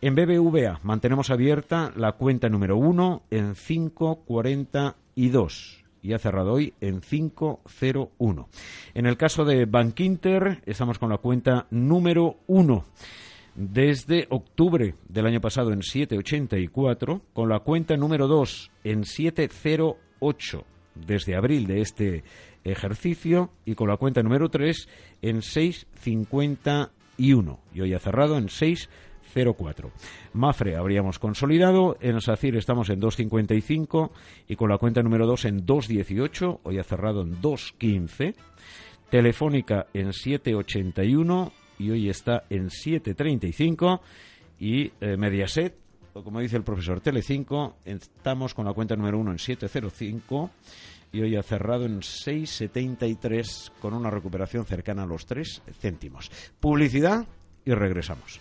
En 0.00 0.14
BBVA 0.14 0.80
mantenemos 0.82 1.30
abierta 1.30 1.92
la 1.96 2.12
cuenta 2.12 2.48
número 2.48 2.76
1 2.76 3.22
en 3.30 3.54
5.42 3.54 5.83
y 6.04 6.12
ha 6.12 6.18
cerrado 6.18 6.52
hoy 6.52 6.74
en 6.82 7.00
501. 7.00 8.48
En 8.92 9.06
el 9.06 9.16
caso 9.16 9.46
de 9.46 9.64
Bankinter, 9.64 10.60
estamos 10.66 10.98
con 10.98 11.08
la 11.08 11.16
cuenta 11.16 11.66
número 11.70 12.36
1 12.46 12.84
desde 13.54 14.26
octubre 14.28 14.96
del 15.08 15.26
año 15.26 15.40
pasado 15.40 15.72
en 15.72 15.82
784, 15.82 17.22
con 17.32 17.48
la 17.48 17.60
cuenta 17.60 17.96
número 17.96 18.28
2 18.28 18.70
en 18.84 19.04
708 19.04 20.66
desde 20.94 21.36
abril 21.36 21.66
de 21.66 21.80
este 21.80 22.22
ejercicio 22.64 23.48
y 23.64 23.74
con 23.74 23.88
la 23.88 23.96
cuenta 23.96 24.22
número 24.22 24.50
3 24.50 24.86
en 25.22 25.40
651 25.40 27.60
y 27.72 27.80
hoy 27.80 27.94
ha 27.94 27.98
cerrado 27.98 28.36
en 28.36 28.50
604. 29.34 29.90
Mafre 30.34 30.76
habríamos 30.76 31.18
consolidado, 31.18 31.96
en 32.00 32.20
SACIR 32.20 32.56
estamos 32.56 32.88
en 32.90 33.00
2.55 33.00 34.10
y 34.48 34.56
con 34.56 34.70
la 34.70 34.78
cuenta 34.78 35.02
número 35.02 35.26
2 35.26 35.44
en 35.46 35.66
2.18, 35.66 36.60
hoy 36.62 36.78
ha 36.78 36.84
cerrado 36.84 37.22
en 37.22 37.40
2.15. 37.40 38.34
Telefónica 39.10 39.86
en 39.92 40.08
7.81 40.08 41.52
y 41.78 41.90
hoy 41.90 42.08
está 42.08 42.44
en 42.48 42.68
7.35 42.68 44.00
y 44.58 44.92
eh, 45.00 45.16
Mediaset 45.16 45.84
como 46.22 46.38
dice 46.38 46.56
el 46.56 46.62
profesor 46.62 47.00
Telecinco, 47.00 47.78
estamos 47.84 48.54
con 48.54 48.66
la 48.66 48.72
cuenta 48.72 48.94
número 48.94 49.18
uno 49.18 49.32
en 49.32 49.38
705 49.40 50.50
y 51.12 51.22
hoy 51.22 51.34
ha 51.34 51.42
cerrado 51.42 51.86
en 51.86 52.00
6,73 52.00 53.72
con 53.80 53.94
una 53.94 54.10
recuperación 54.10 54.64
cercana 54.64 55.02
a 55.02 55.06
los 55.06 55.26
3 55.26 55.62
céntimos. 55.80 56.30
Publicidad 56.60 57.26
y 57.64 57.72
regresamos. 57.72 58.40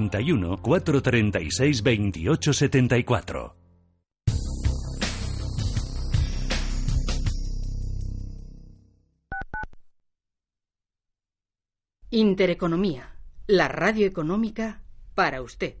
91 0.09 0.57
436 0.57 1.83
28 1.83 2.53
74. 2.53 3.55
Intereconomía, 12.13 13.15
la 13.47 13.67
radio 13.67 14.05
económica 14.05 14.83
para 15.13 15.41
usted. 15.41 15.80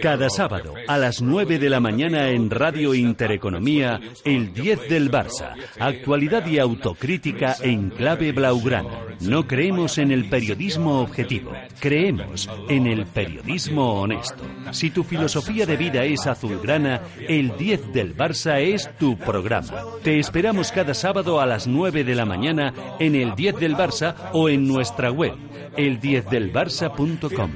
Cada 0.00 0.30
sábado 0.30 0.74
a 0.88 0.96
las 0.96 1.20
9 1.20 1.58
de 1.58 1.68
la 1.68 1.78
mañana 1.80 2.30
en 2.30 2.48
Radio 2.48 2.94
Intereconomía, 2.94 4.00
el 4.24 4.54
10 4.54 4.88
del 4.88 5.10
Barça. 5.10 5.54
Actualidad 5.78 6.46
y 6.46 6.58
autocrítica 6.58 7.54
en 7.60 7.90
clave 7.90 8.32
blaugrana. 8.32 8.88
No 9.20 9.46
creemos 9.46 9.98
en 9.98 10.10
el 10.10 10.30
periodismo 10.30 11.00
objetivo, 11.02 11.52
creemos 11.78 12.48
en 12.68 12.86
el 12.86 13.04
periodismo 13.06 14.00
honesto. 14.00 14.42
Si 14.72 14.90
tu 14.90 15.04
filosofía 15.04 15.66
de 15.66 15.76
vida 15.76 16.04
es 16.04 16.26
azulgrana, 16.26 17.02
el 17.28 17.54
10 17.58 17.92
del 17.92 18.16
Barça 18.16 18.58
es 18.60 18.88
tu 18.96 19.18
programa. 19.18 19.84
Te 20.02 20.18
esperamos 20.18 20.72
cada 20.72 20.94
sábado 20.94 21.40
a 21.40 21.46
las 21.46 21.66
9 21.66 22.04
de 22.04 22.14
la 22.14 22.24
mañana 22.24 22.72
en 22.98 23.14
el 23.14 23.34
10 23.34 23.56
del 23.56 23.76
Barça 23.76 24.14
o 24.32 24.48
en 24.48 24.66
nuestra 24.66 25.10
web, 25.10 25.34
el10delbarça.com. 25.76 27.50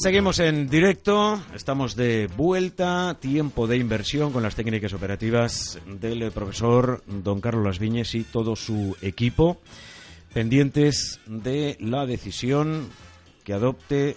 Seguimos 0.00 0.38
en 0.38 0.68
directo, 0.68 1.42
estamos 1.56 1.96
de 1.96 2.28
vuelta, 2.28 3.16
tiempo 3.18 3.66
de 3.66 3.78
inversión 3.78 4.32
con 4.32 4.44
las 4.44 4.54
técnicas 4.54 4.92
operativas 4.92 5.80
del 5.86 6.30
profesor 6.30 7.02
don 7.08 7.40
Carlos 7.40 7.64
Las 7.64 7.78
Viñes 7.80 8.14
y 8.14 8.22
todo 8.22 8.54
su 8.54 8.96
equipo, 9.02 9.60
pendientes 10.32 11.18
de 11.26 11.76
la 11.80 12.06
decisión 12.06 12.86
que 13.42 13.54
adopte 13.54 14.16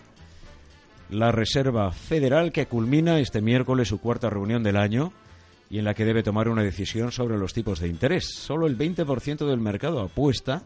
la 1.10 1.32
Reserva 1.32 1.91
Federal 1.91 2.52
que 2.52 2.67
culmina 2.67 3.20
este 3.20 3.41
miércoles 3.41 3.88
su 3.88 4.00
cuarta 4.00 4.30
reunión 4.30 4.62
del 4.62 4.78
año 4.78 5.12
y 5.67 5.80
en 5.80 5.86
la 5.86 5.96
que 5.96 6.06
debe 6.06 6.22
tomar 6.22 6.48
una 6.48 6.62
decisión 6.62 7.12
sobre 7.12 7.39
los 7.39 7.54
tipos 7.54 7.80
de 7.80 7.88
interés. 7.88 8.28
Solo 8.28 8.67
el 8.67 8.78
20% 8.78 9.50
del 9.50 9.60
mercado 9.60 10.00
apuesta, 10.02 10.62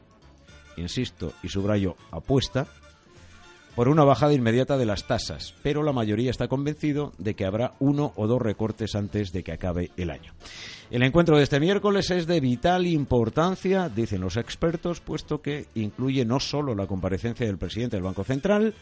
insisto 0.75 1.31
y 1.41 1.47
subrayo, 1.47 1.95
apuesta, 2.11 2.67
por 3.75 3.89
una 3.89 4.05
bajada 4.05 4.33
inmediata 4.33 4.77
de 4.77 4.85
las 4.85 5.05
tasas, 5.05 5.53
pero 5.61 5.83
la 5.83 5.91
mayoría 5.91 6.31
está 6.31 6.47
convencido 6.47 7.11
de 7.17 7.35
que 7.35 7.45
habrá 7.45 7.73
uno 7.79 8.13
o 8.15 8.25
dos 8.25 8.41
recortes 8.41 8.95
antes 8.95 9.33
de 9.33 9.43
que 9.43 9.51
acabe 9.51 9.91
el 9.97 10.09
año. 10.09 10.33
El 10.89 11.03
encuentro 11.03 11.37
de 11.37 11.43
este 11.43 11.59
miércoles 11.59 12.09
es 12.11 12.25
de 12.25 12.39
vital 12.39 12.87
importancia, 12.87 13.89
dicen 13.89 14.21
los 14.21 14.37
expertos, 14.37 15.01
puesto 15.01 15.41
que 15.41 15.65
incluye 15.75 16.23
no 16.25 16.39
solo 16.39 16.73
la 16.73 16.87
comparecencia 16.87 17.45
del 17.45 17.57
presidente 17.57 17.97
del 17.97 18.03
Banco 18.03 18.23
Central, 18.23 18.73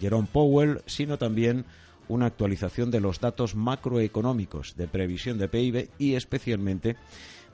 Jerome 0.00 0.28
Powell, 0.32 0.80
sino 0.86 1.16
también 1.16 1.64
una 2.08 2.26
actualización 2.26 2.90
de 2.90 3.00
los 3.00 3.20
datos 3.20 3.54
macroeconómicos 3.54 4.74
de 4.76 4.88
previsión 4.88 5.38
de 5.38 5.48
PIB 5.48 5.90
y 5.98 6.14
especialmente 6.14 6.96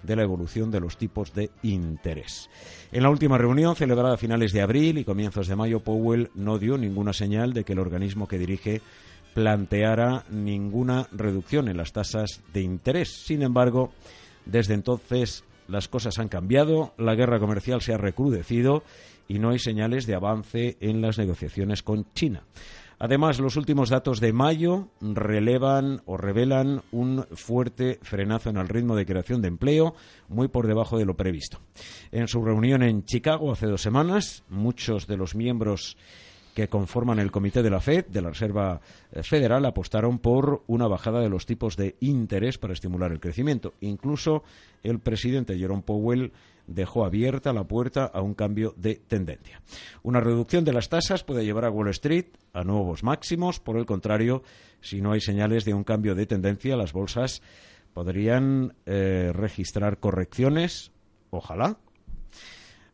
de 0.03 0.17
la 0.17 0.23
evolución 0.23 0.71
de 0.71 0.81
los 0.81 0.97
tipos 0.97 1.33
de 1.35 1.51
interés. 1.63 2.49
En 2.93 3.03
la 3.03 3.11
última 3.11 3.39
reunión, 3.39 3.77
celebrada 3.77 4.15
a 4.15 4.19
finales 4.19 4.53
de 4.53 4.63
abril 4.63 4.99
y 4.99 5.05
comienzos 5.05 5.49
de 5.49 5.57
mayo, 5.57 5.81
Powell 5.81 6.31
no 6.35 6.59
dio 6.59 6.79
ninguna 6.79 7.13
señal 7.13 7.53
de 7.53 7.65
que 7.65 7.73
el 7.73 7.79
organismo 7.79 8.29
que 8.29 8.39
dirige 8.39 8.81
planteara 9.35 10.25
ninguna 10.31 11.09
reducción 11.13 11.69
en 11.69 11.77
las 11.77 11.93
tasas 11.93 12.43
de 12.55 12.63
interés. 12.63 13.25
Sin 13.27 13.43
embargo, 13.43 13.93
desde 14.47 14.75
entonces 14.75 15.45
las 15.69 15.89
cosas 15.89 16.19
han 16.19 16.29
cambiado, 16.29 16.95
la 16.97 17.15
guerra 17.15 17.39
comercial 17.39 17.83
se 17.83 17.93
ha 17.93 17.99
recrudecido 17.99 18.83
y 19.29 19.39
no 19.39 19.51
hay 19.51 19.59
señales 19.59 20.07
de 20.07 20.15
avance 20.15 20.77
en 20.81 21.03
las 21.03 21.19
negociaciones 21.19 21.83
con 21.83 22.07
China. 22.15 22.45
Además, 22.99 23.39
los 23.41 23.57
últimos 23.57 23.91
datos 23.91 24.21
de 24.21 24.33
mayo 24.33 24.89
relevan 25.01 26.01
o 26.07 26.17
revelan 26.17 26.83
un 26.93 27.27
fuerte 27.35 27.99
frenazo 28.03 28.49
en 28.49 28.57
el 28.57 28.69
ritmo 28.69 28.97
de 28.97 29.05
creación 29.05 29.43
de 29.43 29.49
empleo, 29.49 29.95
muy 30.29 30.49
por 30.49 30.67
debajo 30.67 30.97
de 30.97 31.05
lo 31.05 31.15
previsto. 31.15 31.59
En 32.11 32.27
su 32.27 32.43
reunión 32.43 32.83
en 32.83 33.05
Chicago 33.05 33.53
hace 33.53 33.67
dos 33.67 33.83
semanas, 33.83 34.45
muchos 34.49 35.07
de 35.07 35.19
los 35.19 35.35
miembros 35.35 35.99
que 36.55 36.69
conforman 36.69 37.19
el 37.19 37.31
comité 37.31 37.63
de 37.63 37.69
la 37.69 37.81
Fed, 37.81 38.07
de 38.07 38.23
la 38.23 38.31
Reserva 38.31 38.81
eh, 39.13 39.23
Federal, 39.23 39.67
apostaron 39.67 40.19
por 40.19 40.63
una 40.69 40.87
bajada 40.87 41.21
de 41.21 41.29
los 41.29 41.45
tipos 41.45 41.77
de 41.77 41.97
interés 42.01 42.57
para 42.57 42.73
estimular 42.73 43.13
el 43.13 43.21
crecimiento. 43.21 43.75
Incluso 43.83 44.43
el 44.83 44.99
presidente 45.01 45.59
Jerome 45.59 45.83
Powell 45.83 46.33
dejó 46.67 47.05
abierta 47.05 47.53
la 47.53 47.65
puerta 47.65 48.05
a 48.05 48.21
un 48.23 48.35
cambio 48.35 48.75
de 48.77 48.97
tendencia. 48.97 49.63
Una 50.03 50.21
reducción 50.21 50.65
de 50.65 50.73
las 50.73 50.89
tasas 50.89 51.25
puede 51.25 51.45
llevar 51.45 51.65
a 51.65 51.71
Wall 51.71 51.89
Street 51.89 52.27
a 52.53 52.65
nuevos 52.65 53.03
máximos. 53.03 53.61
Por 53.61 53.77
el 53.77 53.87
contrario, 53.87 54.43
si 54.81 55.01
no 55.01 55.13
hay 55.13 55.21
señales 55.21 55.65
de 55.65 55.75
un 55.75 55.85
cambio 55.85 56.15
de 56.15 56.27
tendencia, 56.27 56.77
las 56.77 56.93
bolsas 56.93 57.43
podrían 57.93 58.75
eh, 58.85 59.31
registrar 59.33 59.99
correcciones, 59.99 60.93
ojalá, 61.31 61.79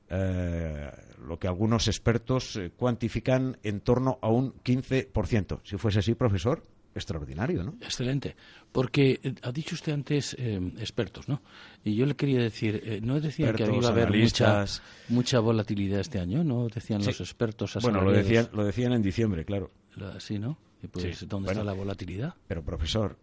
eh, 0.08 0.90
lo 1.26 1.38
que 1.38 1.48
algunos 1.48 1.88
expertos 1.88 2.56
eh, 2.56 2.70
cuantifican 2.76 3.58
en 3.62 3.80
torno 3.80 4.18
a 4.22 4.28
un 4.28 4.54
15%. 4.62 5.60
Si 5.64 5.76
fuese 5.76 6.00
así, 6.00 6.14
profesor, 6.14 6.62
extraordinario, 6.94 7.62
¿no? 7.62 7.74
Excelente, 7.80 8.36
porque 8.70 9.20
eh, 9.22 9.34
ha 9.42 9.52
dicho 9.52 9.74
usted 9.74 9.92
antes 9.92 10.36
eh, 10.38 10.60
expertos, 10.78 11.28
¿no? 11.28 11.42
Y 11.84 11.94
yo 11.94 12.06
le 12.06 12.14
quería 12.14 12.40
decir, 12.40 12.82
eh, 12.84 13.00
¿no 13.02 13.20
decían 13.20 13.54
que 13.54 13.64
iba 13.64 13.88
a 13.88 13.90
haber 13.90 14.10
mucha, 14.10 14.64
mucha 15.08 15.40
volatilidad 15.40 16.00
este 16.00 16.18
año? 16.20 16.44
¿No 16.44 16.68
decían 16.68 17.04
los 17.04 17.20
expertos? 17.20 17.78
Bueno, 17.82 18.02
lo 18.02 18.12
decían, 18.12 18.48
lo 18.52 18.64
decían 18.64 18.92
en 18.92 19.02
diciembre, 19.02 19.44
claro. 19.44 19.70
Sí, 20.18 20.38
¿no? 20.38 20.58
Y 20.82 20.88
pues, 20.88 21.28
¿dónde 21.28 21.52
está 21.52 21.62
la 21.62 21.74
volatilidad? 21.74 22.34
Pero, 22.48 22.64
profesor, 22.64 23.16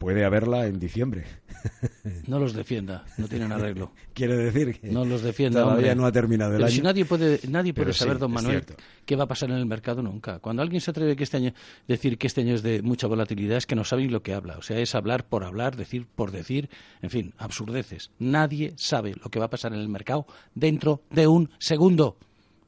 puede 0.00 0.24
haberla 0.24 0.66
en 0.66 0.80
diciembre. 0.80 1.24
No 2.26 2.38
los 2.38 2.54
defienda, 2.54 3.04
no 3.18 3.28
tienen 3.28 3.52
arreglo. 3.52 3.92
Quiere 4.14 4.34
decir 4.34 4.80
que 4.80 4.90
no 4.90 5.04
los 5.04 5.20
defienda, 5.20 5.62
todavía 5.62 5.94
no 5.94 6.06
ha 6.06 6.12
terminado 6.12 6.56
el 6.56 6.62
año. 6.62 6.72
Si 6.72 6.80
nadie 6.80 7.04
puede, 7.04 7.40
nadie 7.48 7.74
puede 7.74 7.92
saber, 7.92 8.18
don 8.18 8.32
Manuel, 8.32 8.64
qué 9.04 9.14
va 9.14 9.24
a 9.24 9.28
pasar 9.28 9.50
en 9.50 9.56
el 9.56 9.66
mercado 9.66 10.00
nunca. 10.00 10.38
Cuando 10.38 10.62
alguien 10.62 10.80
se 10.80 10.90
atreve 10.90 11.16
que 11.16 11.24
este 11.24 11.36
año 11.36 11.52
decir 11.86 12.16
que 12.16 12.28
este 12.28 12.40
año 12.40 12.54
es 12.54 12.62
de 12.62 12.80
mucha 12.80 13.08
volatilidad 13.08 13.58
es 13.58 13.66
que 13.66 13.74
no 13.74 13.84
saben 13.84 14.10
lo 14.10 14.22
que 14.22 14.32
habla. 14.32 14.56
O 14.56 14.62
sea, 14.62 14.78
es 14.78 14.94
hablar 14.94 15.26
por 15.26 15.44
hablar, 15.44 15.76
decir 15.76 16.06
por 16.06 16.30
decir, 16.30 16.70
en 17.02 17.10
fin, 17.10 17.34
absurdeces. 17.36 18.10
Nadie 18.18 18.72
sabe 18.76 19.14
lo 19.22 19.28
que 19.28 19.38
va 19.38 19.46
a 19.46 19.50
pasar 19.50 19.74
en 19.74 19.80
el 19.80 19.88
mercado 19.88 20.26
dentro 20.54 21.02
de 21.10 21.26
un 21.26 21.50
segundo. 21.58 22.16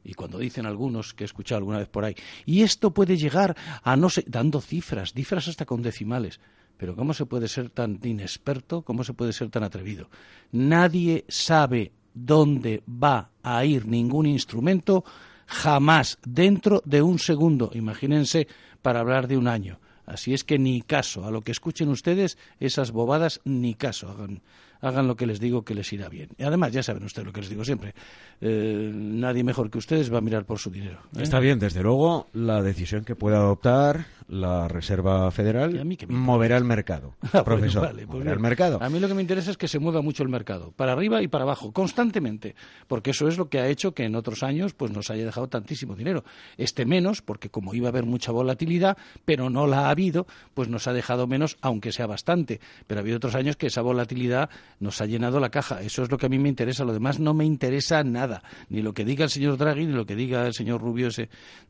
Y 0.04 0.14
cuando 0.14 0.38
dicen 0.38 0.66
algunos, 0.66 1.14
que 1.14 1.24
he 1.24 1.26
escuchado 1.26 1.58
alguna 1.60 1.78
vez 1.78 1.88
por 1.88 2.04
ahí, 2.04 2.14
y 2.44 2.62
esto 2.62 2.92
puede 2.92 3.16
llegar 3.16 3.56
a 3.82 3.96
no 3.96 4.10
sé, 4.10 4.24
dando 4.26 4.60
cifras, 4.60 5.12
cifras 5.14 5.48
hasta 5.48 5.64
con 5.64 5.80
decimales. 5.80 6.40
Pero 6.76 6.96
¿cómo 6.96 7.14
se 7.14 7.26
puede 7.26 7.48
ser 7.48 7.70
tan 7.70 7.98
inexperto? 8.02 8.82
¿Cómo 8.82 9.04
se 9.04 9.14
puede 9.14 9.32
ser 9.32 9.50
tan 9.50 9.62
atrevido? 9.62 10.08
Nadie 10.52 11.24
sabe 11.28 11.92
dónde 12.14 12.82
va 12.86 13.30
a 13.42 13.64
ir 13.64 13.86
ningún 13.86 14.26
instrumento 14.26 15.04
jamás 15.46 16.18
dentro 16.24 16.82
de 16.84 17.02
un 17.02 17.18
segundo. 17.18 17.70
Imagínense 17.74 18.46
para 18.80 19.00
hablar 19.00 19.28
de 19.28 19.36
un 19.36 19.48
año. 19.48 19.78
Así 20.06 20.34
es 20.34 20.44
que 20.44 20.58
ni 20.58 20.82
caso. 20.82 21.24
A 21.24 21.30
lo 21.30 21.42
que 21.42 21.52
escuchen 21.52 21.88
ustedes, 21.88 22.36
esas 22.58 22.90
bobadas, 22.90 23.40
ni 23.44 23.74
caso. 23.74 24.08
Hagan, 24.08 24.42
hagan 24.80 25.06
lo 25.06 25.16
que 25.16 25.26
les 25.26 25.40
digo 25.40 25.64
que 25.64 25.74
les 25.74 25.92
irá 25.92 26.08
bien. 26.08 26.30
Y 26.36 26.42
además, 26.42 26.72
ya 26.72 26.82
saben 26.82 27.04
ustedes 27.04 27.26
lo 27.26 27.32
que 27.32 27.40
les 27.40 27.50
digo 27.50 27.64
siempre, 27.64 27.94
eh, 28.40 28.90
nadie 28.92 29.44
mejor 29.44 29.70
que 29.70 29.78
ustedes 29.78 30.12
va 30.12 30.18
a 30.18 30.20
mirar 30.20 30.44
por 30.44 30.58
su 30.58 30.70
dinero. 30.70 30.98
¿eh? 31.16 31.22
Está 31.22 31.38
bien, 31.38 31.58
desde 31.58 31.82
luego, 31.82 32.26
la 32.32 32.62
decisión 32.62 33.04
que 33.04 33.14
pueda 33.14 33.36
adoptar 33.36 34.06
la 34.28 34.68
Reserva 34.68 35.30
Federal 35.30 35.84
moverá 36.08 36.56
el 36.56 36.64
mercado. 36.64 37.14
Ah, 37.32 37.44
profesor, 37.44 37.94
pues 38.08 38.26
el 38.26 38.38
mercado. 38.38 38.78
A 38.82 38.90
mí 38.90 39.00
lo 39.00 39.08
que 39.08 39.14
me 39.14 39.22
interesa 39.22 39.50
es 39.50 39.56
que 39.56 39.68
se 39.68 39.78
mueva 39.78 40.02
mucho 40.02 40.22
el 40.22 40.28
mercado, 40.28 40.72
para 40.72 40.92
arriba 40.92 41.22
y 41.22 41.28
para 41.28 41.44
abajo, 41.44 41.72
constantemente, 41.72 42.54
porque 42.88 43.10
eso 43.12 43.26
es 43.28 43.38
lo 43.38 43.48
que 43.48 43.58
ha 43.58 43.68
hecho 43.68 43.94
que 43.94 44.04
en 44.04 44.14
otros 44.14 44.42
años 44.42 44.74
pues 44.74 44.90
nos 44.92 45.10
haya 45.10 45.24
dejado 45.24 45.48
tantísimo 45.48 45.96
dinero. 45.96 46.24
Este 46.56 46.84
menos, 46.84 47.22
porque 47.22 47.48
como 47.48 47.74
iba 47.74 47.88
a 47.88 47.90
haber 47.90 48.04
mucha 48.04 48.32
volatilidad, 48.32 48.96
pero 49.24 49.50
no 49.50 49.66
la 49.66 49.86
ha 49.86 49.90
habido, 49.90 50.26
pues 50.54 50.68
nos 50.68 50.86
ha 50.86 50.92
dejado 50.92 51.26
menos, 51.26 51.56
aunque 51.60 51.92
sea 51.92 52.06
bastante. 52.06 52.60
Pero 52.86 53.00
ha 53.00 53.02
habido 53.02 53.16
otros 53.16 53.34
años 53.34 53.56
que 53.56 53.66
esa 53.68 53.82
volatilidad 53.82 54.50
nos 54.80 55.00
ha 55.00 55.06
llenado 55.06 55.40
la 55.40 55.50
caja. 55.50 55.82
Eso 55.82 56.02
es 56.02 56.10
lo 56.10 56.18
que 56.18 56.26
a 56.26 56.28
mí 56.28 56.38
me 56.38 56.48
interesa. 56.48 56.84
Lo 56.84 56.92
demás 56.92 57.18
no 57.18 57.34
me 57.34 57.44
interesa 57.44 58.02
nada. 58.04 58.42
Ni 58.68 58.82
lo 58.82 58.94
que 58.94 59.04
diga 59.04 59.24
el 59.24 59.30
señor 59.30 59.56
Draghi, 59.56 59.86
ni 59.86 59.92
lo 59.92 60.06
que 60.06 60.16
diga 60.16 60.46
el 60.46 60.54
señor 60.54 60.80
Rubio 60.80 61.08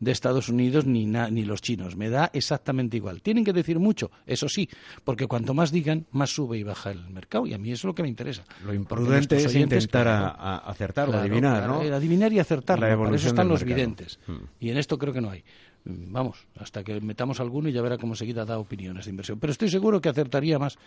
de 0.00 0.10
Estados 0.10 0.48
Unidos, 0.48 0.86
ni, 0.86 1.06
ni 1.06 1.44
los 1.44 1.62
chinos. 1.62 1.96
Me 1.96 2.10
da 2.10 2.30
exactamente 2.52 2.96
igual. 2.96 3.22
Tienen 3.22 3.44
que 3.44 3.52
decir 3.52 3.78
mucho, 3.78 4.10
eso 4.26 4.48
sí, 4.48 4.68
porque 5.04 5.26
cuanto 5.26 5.54
más 5.54 5.72
digan, 5.72 6.06
más 6.10 6.30
sube 6.30 6.58
y 6.58 6.62
baja 6.62 6.90
el 6.90 7.08
mercado. 7.10 7.46
Y 7.46 7.54
a 7.54 7.58
mí 7.58 7.70
eso 7.70 7.80
es 7.80 7.84
lo 7.84 7.94
que 7.94 8.02
me 8.02 8.08
interesa. 8.08 8.44
Lo 8.64 8.74
imprudente 8.74 9.36
es 9.36 9.54
intentar 9.54 10.36
acertar 10.64 11.08
o 11.08 11.14
adivinar, 11.14 11.66
¿no? 11.66 11.80
Adivinar 11.80 12.32
y 12.32 12.38
acertar. 12.38 12.78
Para 12.78 13.14
eso 13.14 13.28
están 13.28 13.48
los 13.48 13.64
videntes. 13.64 14.18
Hmm. 14.26 14.44
Y 14.60 14.70
en 14.70 14.78
esto 14.78 14.98
creo 14.98 15.12
que 15.12 15.20
no 15.20 15.30
hay 15.30 15.42
vamos, 15.84 16.46
hasta 16.56 16.84
que 16.84 17.00
metamos 17.00 17.40
alguno 17.40 17.68
y 17.68 17.72
ya 17.72 17.82
verá 17.82 17.98
cómo 17.98 18.14
seguida 18.14 18.44
da 18.44 18.58
opiniones 18.58 19.06
de 19.06 19.10
inversión. 19.10 19.38
Pero 19.40 19.50
estoy 19.50 19.68
seguro 19.68 20.00
que 20.00 20.08
acertaría 20.08 20.58
más 20.58 20.78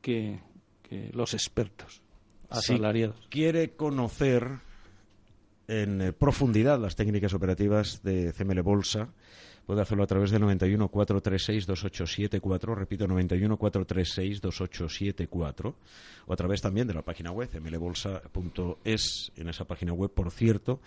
que, 0.00 0.40
los 1.12 1.34
expertos 1.34 2.02
asalariados. 2.50 3.16
Si 3.22 3.28
quiere 3.28 3.70
conocer 3.70 4.60
en 5.66 6.00
eh, 6.00 6.12
profundidad 6.12 6.78
las 6.78 6.94
técnicas 6.94 7.34
operativas 7.34 8.02
de 8.02 8.32
CML 8.32 8.62
Bolsa, 8.62 9.08
puede 9.66 9.82
hacerlo 9.82 10.04
a 10.04 10.06
través 10.06 10.30
del 10.30 10.40
91 10.42 10.88
436 10.88 11.66
2874, 11.66 12.74
repito, 12.74 13.06
91 13.06 13.56
436 13.56 14.40
2874, 14.40 15.76
o 16.26 16.32
a 16.32 16.36
través 16.36 16.60
también 16.60 16.86
de 16.86 16.94
la 16.94 17.02
página 17.02 17.30
web 17.30 17.48
cmlbolsa.es. 17.50 19.32
En 19.36 19.48
esa 19.48 19.64
página 19.64 19.92
web, 19.92 20.10
por 20.10 20.30
cierto, 20.30 20.80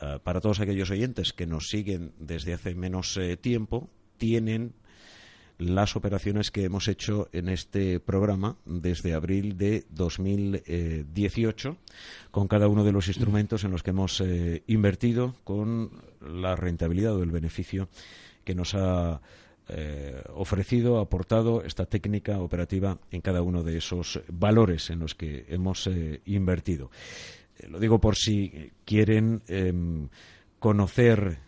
eh, 0.00 0.18
para 0.22 0.40
todos 0.40 0.60
aquellos 0.60 0.90
oyentes 0.90 1.32
que 1.32 1.46
nos 1.46 1.68
siguen 1.68 2.12
desde 2.18 2.54
hace 2.54 2.74
menos 2.74 3.16
eh, 3.16 3.36
tiempo, 3.36 3.90
tienen 4.16 4.74
las 5.60 5.94
operaciones 5.94 6.50
que 6.50 6.64
hemos 6.64 6.88
hecho 6.88 7.28
en 7.32 7.48
este 7.50 8.00
programa 8.00 8.56
desde 8.64 9.12
abril 9.12 9.58
de 9.58 9.84
2018 9.90 11.76
con 12.30 12.48
cada 12.48 12.66
uno 12.66 12.82
de 12.82 12.92
los 12.92 13.08
instrumentos 13.08 13.64
en 13.64 13.70
los 13.70 13.82
que 13.82 13.90
hemos 13.90 14.20
eh, 14.22 14.62
invertido 14.66 15.34
con 15.44 15.90
la 16.20 16.56
rentabilidad 16.56 17.14
o 17.14 17.22
el 17.22 17.30
beneficio 17.30 17.88
que 18.44 18.54
nos 18.54 18.74
ha 18.74 19.20
eh, 19.68 20.22
ofrecido, 20.34 20.98
aportado 20.98 21.62
esta 21.62 21.84
técnica 21.84 22.40
operativa 22.40 22.98
en 23.10 23.20
cada 23.20 23.42
uno 23.42 23.62
de 23.62 23.76
esos 23.76 24.22
valores 24.28 24.88
en 24.88 25.00
los 25.00 25.14
que 25.14 25.44
hemos 25.48 25.86
eh, 25.86 26.22
invertido. 26.24 26.90
lo 27.68 27.78
digo 27.78 28.00
por 28.00 28.16
si 28.16 28.72
quieren 28.86 29.42
em, 29.46 30.08
conocer 30.58 31.38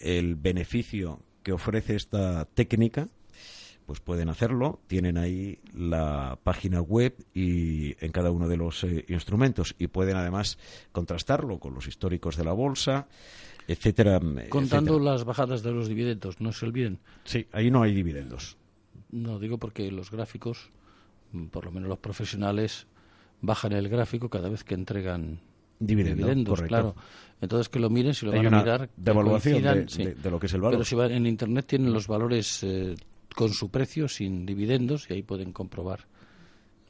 el 0.00 0.34
beneficio 0.34 1.20
que 1.42 1.52
ofrece 1.52 1.96
esta 1.96 2.44
técnica 2.44 3.08
pues 3.86 4.00
pueden 4.00 4.28
hacerlo. 4.28 4.80
Tienen 4.86 5.18
ahí 5.18 5.58
la 5.74 6.38
página 6.42 6.80
web 6.80 7.14
y 7.34 7.96
en 8.04 8.12
cada 8.12 8.30
uno 8.30 8.48
de 8.48 8.56
los 8.56 8.84
eh, 8.84 9.04
instrumentos 9.08 9.74
y 9.78 9.88
pueden 9.88 10.16
además 10.16 10.58
contrastarlo 10.92 11.58
con 11.58 11.74
los 11.74 11.86
históricos 11.86 12.36
de 12.36 12.44
la 12.44 12.52
bolsa, 12.52 13.06
etcétera. 13.66 14.20
Contando 14.48 14.98
las 14.98 15.24
bajadas 15.24 15.62
de 15.62 15.72
los 15.72 15.88
dividendos, 15.88 16.40
no 16.40 16.52
se 16.52 16.66
olviden. 16.66 16.98
Sí, 17.24 17.46
ahí 17.52 17.70
no 17.70 17.82
hay 17.82 17.94
dividendos. 17.94 18.56
No 19.10 19.38
digo 19.38 19.58
porque 19.58 19.90
los 19.90 20.10
gráficos, 20.10 20.70
mm, 21.32 21.46
por 21.46 21.64
lo 21.64 21.72
menos 21.72 21.88
los 21.88 21.98
profesionales, 21.98 22.86
bajan 23.40 23.72
el 23.72 23.88
gráfico 23.88 24.28
cada 24.28 24.48
vez 24.48 24.64
que 24.64 24.74
entregan 24.74 25.40
dividendos, 25.78 26.62
claro. 26.62 26.94
Entonces 27.40 27.68
que 27.68 27.80
lo 27.80 27.90
miren 27.90 28.14
si 28.14 28.24
lo 28.24 28.32
van 28.32 28.46
a 28.46 28.62
mirar. 28.62 28.90
Devaluación 28.96 29.62
de, 29.62 30.14
de, 30.14 30.30
lo 30.30 30.38
que 30.38 30.46
es 30.46 30.54
el 30.54 30.60
valor. 30.60 30.74
Pero 30.74 30.84
si 30.84 30.94
van 30.94 31.10
en 31.10 31.26
internet 31.26 31.66
tienen 31.66 31.92
los 31.92 32.06
valores 32.06 32.62
eh, 32.62 32.94
con 33.34 33.50
su 33.50 33.70
precio, 33.70 34.08
sin 34.08 34.46
dividendos, 34.46 35.08
y 35.08 35.14
ahí 35.14 35.22
pueden 35.22 35.52
comprobar 35.52 36.06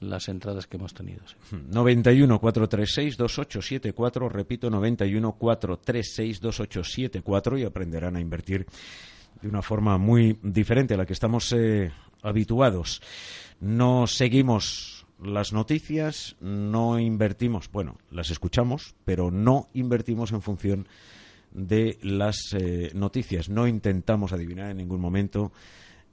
las 0.00 0.28
entradas 0.28 0.66
que 0.66 0.76
hemos 0.76 0.94
tenido. 0.94 1.22
91 1.50 2.40
436 2.40 3.16
2874, 3.16 4.28
repito, 4.28 4.70
91 4.70 5.32
436 5.32 6.40
2874 6.40 7.58
y 7.58 7.64
aprenderán 7.64 8.16
a 8.16 8.20
invertir 8.20 8.66
de 9.40 9.48
una 9.48 9.62
forma 9.62 9.98
muy 9.98 10.38
diferente 10.42 10.94
a 10.94 10.96
la 10.96 11.06
que 11.06 11.12
estamos 11.12 11.52
eh, 11.52 11.92
habituados. 12.22 13.00
No 13.60 14.06
seguimos 14.06 15.06
las 15.22 15.52
noticias, 15.52 16.36
no 16.40 16.98
invertimos, 16.98 17.70
bueno, 17.70 17.98
las 18.10 18.30
escuchamos, 18.30 18.94
pero 19.04 19.30
no 19.30 19.68
invertimos 19.72 20.32
en 20.32 20.42
función 20.42 20.88
de 21.52 21.98
las 22.02 22.36
eh, 22.58 22.90
noticias. 22.94 23.48
No 23.48 23.66
intentamos 23.66 24.32
adivinar 24.32 24.70
en 24.70 24.78
ningún 24.78 25.00
momento 25.00 25.52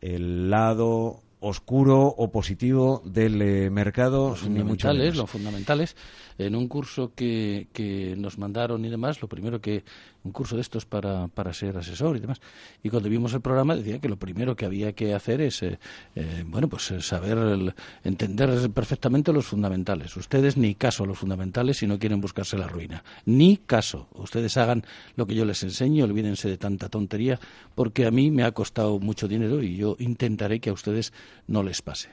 el 0.01 0.49
lado 0.49 1.21
oscuro 1.41 2.01
o 2.05 2.31
positivo 2.31 3.01
del 3.05 3.41
eh, 3.41 3.69
mercado, 3.69 4.29
los 4.29 4.43
ni 4.43 4.63
mucho 4.63 4.87
fundamentales, 4.87 4.99
menos. 4.99 5.17
los 5.17 5.29
fundamentales. 5.29 5.95
En 6.37 6.55
un 6.55 6.67
curso 6.67 7.13
que, 7.15 7.67
que 7.73 8.15
nos 8.17 8.37
mandaron 8.37 8.83
y 8.85 8.89
demás, 8.89 9.21
lo 9.21 9.27
primero 9.27 9.61
que, 9.61 9.83
un 10.23 10.31
curso 10.31 10.55
de 10.55 10.61
estos 10.61 10.85
para, 10.85 11.27
para 11.27 11.53
ser 11.53 11.77
asesor 11.77 12.17
y 12.17 12.19
demás, 12.19 12.41
y 12.83 12.89
cuando 12.89 13.09
vimos 13.09 13.33
el 13.33 13.41
programa 13.41 13.75
decía 13.75 13.99
que 13.99 14.09
lo 14.09 14.17
primero 14.17 14.55
que 14.55 14.65
había 14.65 14.93
que 14.93 15.13
hacer 15.13 15.41
es, 15.41 15.63
eh, 15.63 15.79
eh, 16.15 16.43
bueno, 16.45 16.67
pues 16.67 16.91
eh, 16.91 17.01
saber, 17.01 17.73
entender 18.03 18.69
perfectamente 18.71 19.31
los 19.31 19.45
fundamentales. 19.45 20.15
Ustedes 20.17 20.57
ni 20.57 20.75
caso 20.75 21.03
a 21.03 21.07
los 21.07 21.17
fundamentales 21.17 21.77
si 21.77 21.87
no 21.87 21.97
quieren 21.97 22.19
buscarse 22.19 22.57
la 22.57 22.67
ruina. 22.67 23.03
Ni 23.25 23.57
caso. 23.57 24.07
Ustedes 24.13 24.57
hagan 24.57 24.83
lo 25.15 25.25
que 25.25 25.35
yo 25.35 25.45
les 25.45 25.63
enseño, 25.63 26.05
olvídense 26.05 26.49
de 26.49 26.57
tanta 26.57 26.89
tontería, 26.89 27.39
porque 27.75 28.05
a 28.05 28.11
mí 28.11 28.31
me 28.31 28.43
ha 28.43 28.51
costado 28.51 28.99
mucho 28.99 29.27
dinero 29.27 29.63
y 29.63 29.77
yo 29.77 29.95
intentaré 29.99 30.59
que 30.59 30.69
a 30.69 30.73
ustedes 30.73 31.13
no 31.47 31.63
les 31.63 31.81
pase. 31.81 32.09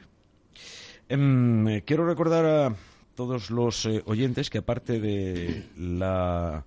Em, 1.08 1.80
quiero 1.82 2.06
recordar 2.06 2.44
a 2.46 2.76
todos 3.14 3.50
los 3.50 3.86
oyentes 4.04 4.50
que 4.50 4.58
aparte 4.58 5.00
de 5.00 5.64
la 5.76 6.64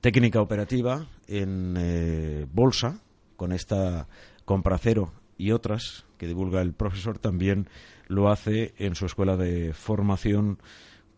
técnica 0.00 0.40
operativa 0.40 1.06
en 1.26 1.74
eh, 1.78 2.46
bolsa, 2.52 3.00
con 3.36 3.52
esta 3.52 4.08
compra 4.44 4.78
cero 4.78 5.12
y 5.36 5.50
otras 5.52 6.04
que 6.18 6.26
divulga 6.26 6.60
el 6.62 6.72
profesor, 6.72 7.18
también 7.18 7.68
lo 8.06 8.30
hace 8.30 8.74
en 8.78 8.94
su 8.94 9.06
escuela 9.06 9.36
de 9.36 9.72
formación 9.72 10.58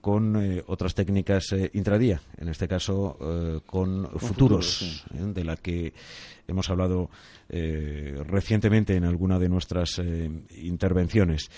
con 0.00 0.37
eh, 0.37 0.62
otras 0.68 0.94
técnicas 0.94 1.52
eh, 1.52 1.70
intradía, 1.74 2.22
en 2.37 2.48
este 2.48 2.68
caso 2.68 3.18
eh, 3.20 3.61
con, 3.66 4.07
futuros, 4.16 4.22
futuros, 4.29 5.05
eh, 5.14 5.33
de 5.35 5.44
la 5.44 5.57
que 5.57 5.92
hemos 6.46 6.70
hablado 6.70 7.11
eh, 7.48 8.22
recientemente 8.26 8.96
en 8.96 9.04
alguna 9.04 9.38
de 9.38 9.48
nuestras 9.48 9.98
eh, 9.98 10.30
intervenciones. 10.62 11.50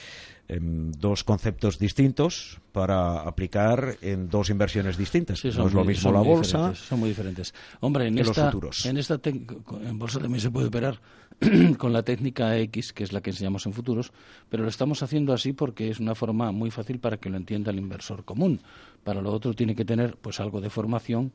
Em, 0.51 0.91
dos 0.93 1.25
conceptos 1.25 1.79
distintos 1.79 2.59
para 2.73 3.21
aplicar 3.21 3.99
en 4.01 4.31
dos 4.31 4.49
inversiones 4.49 4.97
distintas. 4.97 5.41
Sí, 5.41 5.51
no 5.55 5.67
es 5.67 5.75
lo 5.75 5.85
mismo 5.85 6.11
la 6.11 6.23
bolsa. 6.23 6.75
Son 6.75 7.01
muy 7.01 7.11
diferentes. 7.11 7.53
Hombre, 7.81 8.07
en 8.07 8.17
los 8.17 8.29
esta, 8.29 8.47
futuros. 8.47 8.87
En, 8.87 8.97
esta 8.97 9.21
en 9.23 9.99
bolsa 9.99 10.19
también 10.19 10.41
se 10.41 10.51
puede 10.51 10.69
operar 10.69 11.03
con 11.77 11.93
la 11.93 12.03
técnica 12.03 12.57
X, 12.57 12.95
que 12.95 13.05
es 13.05 13.13
la 13.13 13.21
que 13.21 13.29
enseñamos 13.29 13.67
en 13.67 13.75
futuros, 13.75 14.11
pero 14.49 14.63
lo 14.63 14.71
estamos 14.71 15.03
haciendo 15.03 15.35
así 15.35 15.53
porque 15.53 15.91
es 15.91 16.01
una 16.01 16.15
forma 16.15 16.51
muy 16.51 16.71
fácil 16.71 16.99
para 16.99 17.19
que 17.19 17.29
lo 17.29 17.37
entienda 17.37 17.71
el 17.71 17.79
inversor 17.79 18.25
común. 18.25 18.63
Para 19.05 19.21
lo 19.21 19.31
otro 19.31 19.53
tiene 19.53 19.75
que 19.75 19.85
tener 19.85 20.17
pues 20.17 20.41
algo 20.41 20.63
de 20.63 20.71
formación 20.71 21.33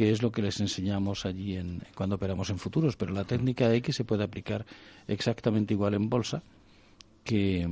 que 0.00 0.10
es 0.10 0.22
lo 0.22 0.32
que 0.32 0.40
les 0.40 0.58
enseñamos 0.60 1.26
allí 1.26 1.58
en, 1.58 1.82
cuando 1.94 2.16
operamos 2.16 2.48
en 2.48 2.56
futuros, 2.56 2.96
pero 2.96 3.12
la 3.12 3.24
técnica 3.24 3.70
X 3.74 3.96
se 3.96 4.04
puede 4.04 4.24
aplicar 4.24 4.64
exactamente 5.06 5.74
igual 5.74 5.92
en 5.92 6.08
bolsa 6.08 6.42
que, 7.22 7.68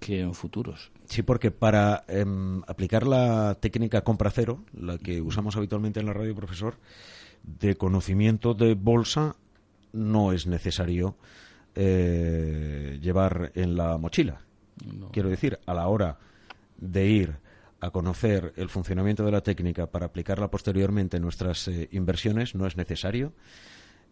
que 0.00 0.20
en 0.20 0.32
futuros. 0.32 0.90
Sí, 1.04 1.20
porque 1.20 1.50
para 1.50 2.02
em, 2.08 2.62
aplicar 2.66 3.06
la 3.06 3.58
técnica 3.60 4.00
compra 4.00 4.30
cero, 4.30 4.64
la 4.72 4.96
que 4.96 5.20
usamos 5.20 5.54
habitualmente 5.58 6.00
en 6.00 6.06
la 6.06 6.14
radio, 6.14 6.34
profesor, 6.34 6.78
de 7.42 7.74
conocimiento 7.74 8.54
de 8.54 8.72
bolsa, 8.72 9.36
no 9.92 10.32
es 10.32 10.46
necesario 10.46 11.14
eh, 11.74 12.98
llevar 13.02 13.52
en 13.54 13.76
la 13.76 13.98
mochila. 13.98 14.40
Quiero 15.12 15.28
decir, 15.28 15.58
a 15.66 15.74
la 15.74 15.88
hora 15.88 16.16
de 16.78 17.06
ir 17.06 17.36
a 17.86 17.90
conocer 17.90 18.52
el 18.56 18.68
funcionamiento 18.68 19.24
de 19.24 19.32
la 19.32 19.40
técnica 19.40 19.86
para 19.86 20.06
aplicarla 20.06 20.48
posteriormente 20.48 21.16
en 21.16 21.22
nuestras 21.22 21.68
eh, 21.68 21.88
inversiones, 21.92 22.54
no 22.54 22.66
es 22.66 22.76
necesario 22.76 23.32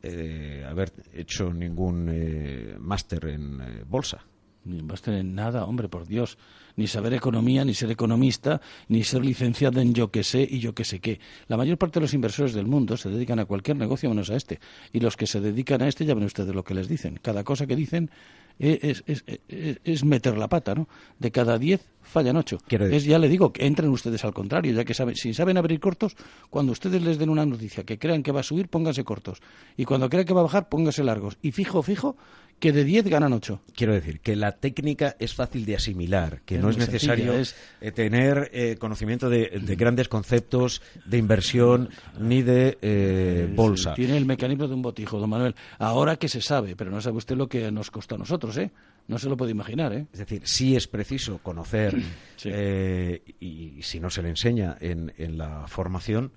eh, 0.07 0.63
haber 0.69 0.93
hecho 1.15 1.51
ningún 1.51 2.11
eh, 2.13 2.77
máster 2.79 3.25
en 3.25 3.59
eh, 3.63 3.85
bolsa. 3.89 4.23
Ni 4.67 4.81
a 4.81 4.97
tener 4.97 5.25
nada, 5.25 5.65
hombre, 5.65 5.89
por 5.89 6.07
Dios. 6.07 6.37
Ni 6.77 6.89
saber 6.89 7.15
economía, 7.15 7.65
ni 7.65 7.73
ser 7.73 7.91
economista, 7.91 8.61
ni 8.89 9.03
ser 9.03 9.25
licenciado 9.25 9.81
en 9.81 9.95
yo 9.95 10.11
que 10.11 10.23
sé 10.23 10.47
y 10.49 10.59
yo 10.59 10.75
que 10.75 10.85
sé 10.85 11.01
qué. 11.01 11.21
La 11.49 11.57
mayor 11.57 11.79
parte 11.79 12.01
de 12.01 12.03
los 12.03 12.13
inversores 12.13 12.53
del 12.53 12.67
mundo 12.67 12.99
se 12.99 13.09
dedican 13.09 13.39
a 13.39 13.47
cualquier 13.47 13.79
negocio 13.79 14.11
menos 14.11 14.29
a 14.29 14.37
este. 14.37 14.61
Y 14.93 15.01
los 15.01 15.17
que 15.17 15.27
se 15.27 15.41
dedican 15.41 15.81
a 15.81 15.89
este, 15.89 16.05
ya 16.05 16.13
ven 16.13 16.25
ustedes 16.25 16.55
lo 16.55 16.65
que 16.65 16.75
les 16.75 16.87
dicen. 16.87 17.19
Cada 17.23 17.43
cosa 17.43 17.67
que 17.67 17.75
dicen 17.75 18.11
es, 18.59 19.03
es, 19.07 19.25
es- 19.49 19.81
es 19.85 20.05
meter 20.05 20.37
la 20.39 20.49
pata, 20.49 20.75
¿no? 20.75 20.89
De 21.19 21.31
cada 21.31 21.59
diez 21.59 21.89
fallan 22.03 22.37
ocho. 22.37 22.59
Quiero 22.69 22.85
decir- 22.85 22.97
Es, 22.99 23.05
ya 23.05 23.19
le 23.19 23.29
digo, 23.29 23.53
que 23.53 23.67
entren 23.67 23.91
ustedes 23.91 24.25
al 24.25 24.33
contrario, 24.35 24.73
ya 24.75 24.85
que 24.85 24.95
saben, 24.95 25.17
si 25.17 25.35
saben 25.35 25.57
abrir 25.57 25.81
cortos, 25.81 26.17
cuando 26.51 26.73
ustedes 26.73 27.03
les 27.03 27.19
den 27.19 27.31
una 27.31 27.47
noticia 27.47 27.85
que 27.85 27.99
crean 27.99 28.23
que 28.23 28.33
va 28.33 28.41
a 28.41 28.45
subir, 28.45 28.69
pónganse 28.69 29.05
cortos. 29.05 29.41
Y 29.77 29.85
cuando 29.85 30.09
crean 30.09 30.25
que 30.27 30.35
va 30.35 30.41
a 30.41 30.45
bajar, 30.45 30.69
pónganse 30.69 31.03
largos. 31.03 31.39
Y 31.43 31.53
fijo, 31.53 31.83
fijo, 31.83 32.17
que 32.59 32.73
de 32.73 32.85
diez 32.85 33.05
ganan 33.07 33.33
ocho. 33.35 33.61
Quiero 33.75 33.93
decir 33.93 34.21
que 34.21 34.37
la 34.37 34.53
técnica 34.53 35.17
es 35.19 35.35
fácil 35.35 35.67
de 35.67 35.77
asimilar, 35.77 36.41
que 36.47 36.57
Es 36.57 36.63
no 36.63 36.71
es 36.71 36.79
necesario 36.79 37.33
sencilla, 37.35 37.41
es- 37.41 37.55
eh, 37.83 37.93
tener 37.93 38.51
eh, 38.55 38.77
conocimiento 38.79 39.29
de, 39.29 39.61
de 39.63 39.77
grandes 39.77 40.09
conceptos 40.09 40.81
de 41.05 41.19
inversión 41.19 41.91
ni 42.19 42.43
de 42.43 42.79
eh, 42.81 43.53
bolsa. 43.55 43.95
Tiene 43.95 44.17
el 44.17 44.25
mecanismo 44.27 44.67
de 44.69 44.75
un 44.75 44.83
botijo, 44.83 45.19
don 45.19 45.29
Manuel. 45.31 45.55
Ahora 45.79 46.17
que 46.17 46.29
se 46.29 46.41
sabe, 46.41 46.75
pero 46.77 46.91
no 46.91 47.01
sabe 47.01 47.19
usted 47.19 47.37
lo 47.37 47.49
que 47.49 47.71
nos 47.71 47.91
costó 47.91 48.15
a 48.15 48.19
nosotros, 48.19 48.57
¿eh? 48.57 48.71
No 49.09 49.19
se 49.19 49.29
lo 49.29 49.37
puede 49.37 49.51
imaginar, 49.51 49.93
¿eh? 49.93 50.07
Es 50.13 50.21
decir, 50.21 50.43
sí 50.45 50.77
es 50.77 50.87
preciso 50.89 51.39
conocer, 51.43 51.95
Sí. 52.37 52.49
eh, 52.53 53.23
y, 53.41 53.83
si 53.83 54.01
no 54.01 54.09
se 54.09 54.23
le 54.23 54.31
enseña 54.31 54.77
en, 54.81 55.13
en 55.19 55.37
la 55.37 55.67
formación, 55.69 56.33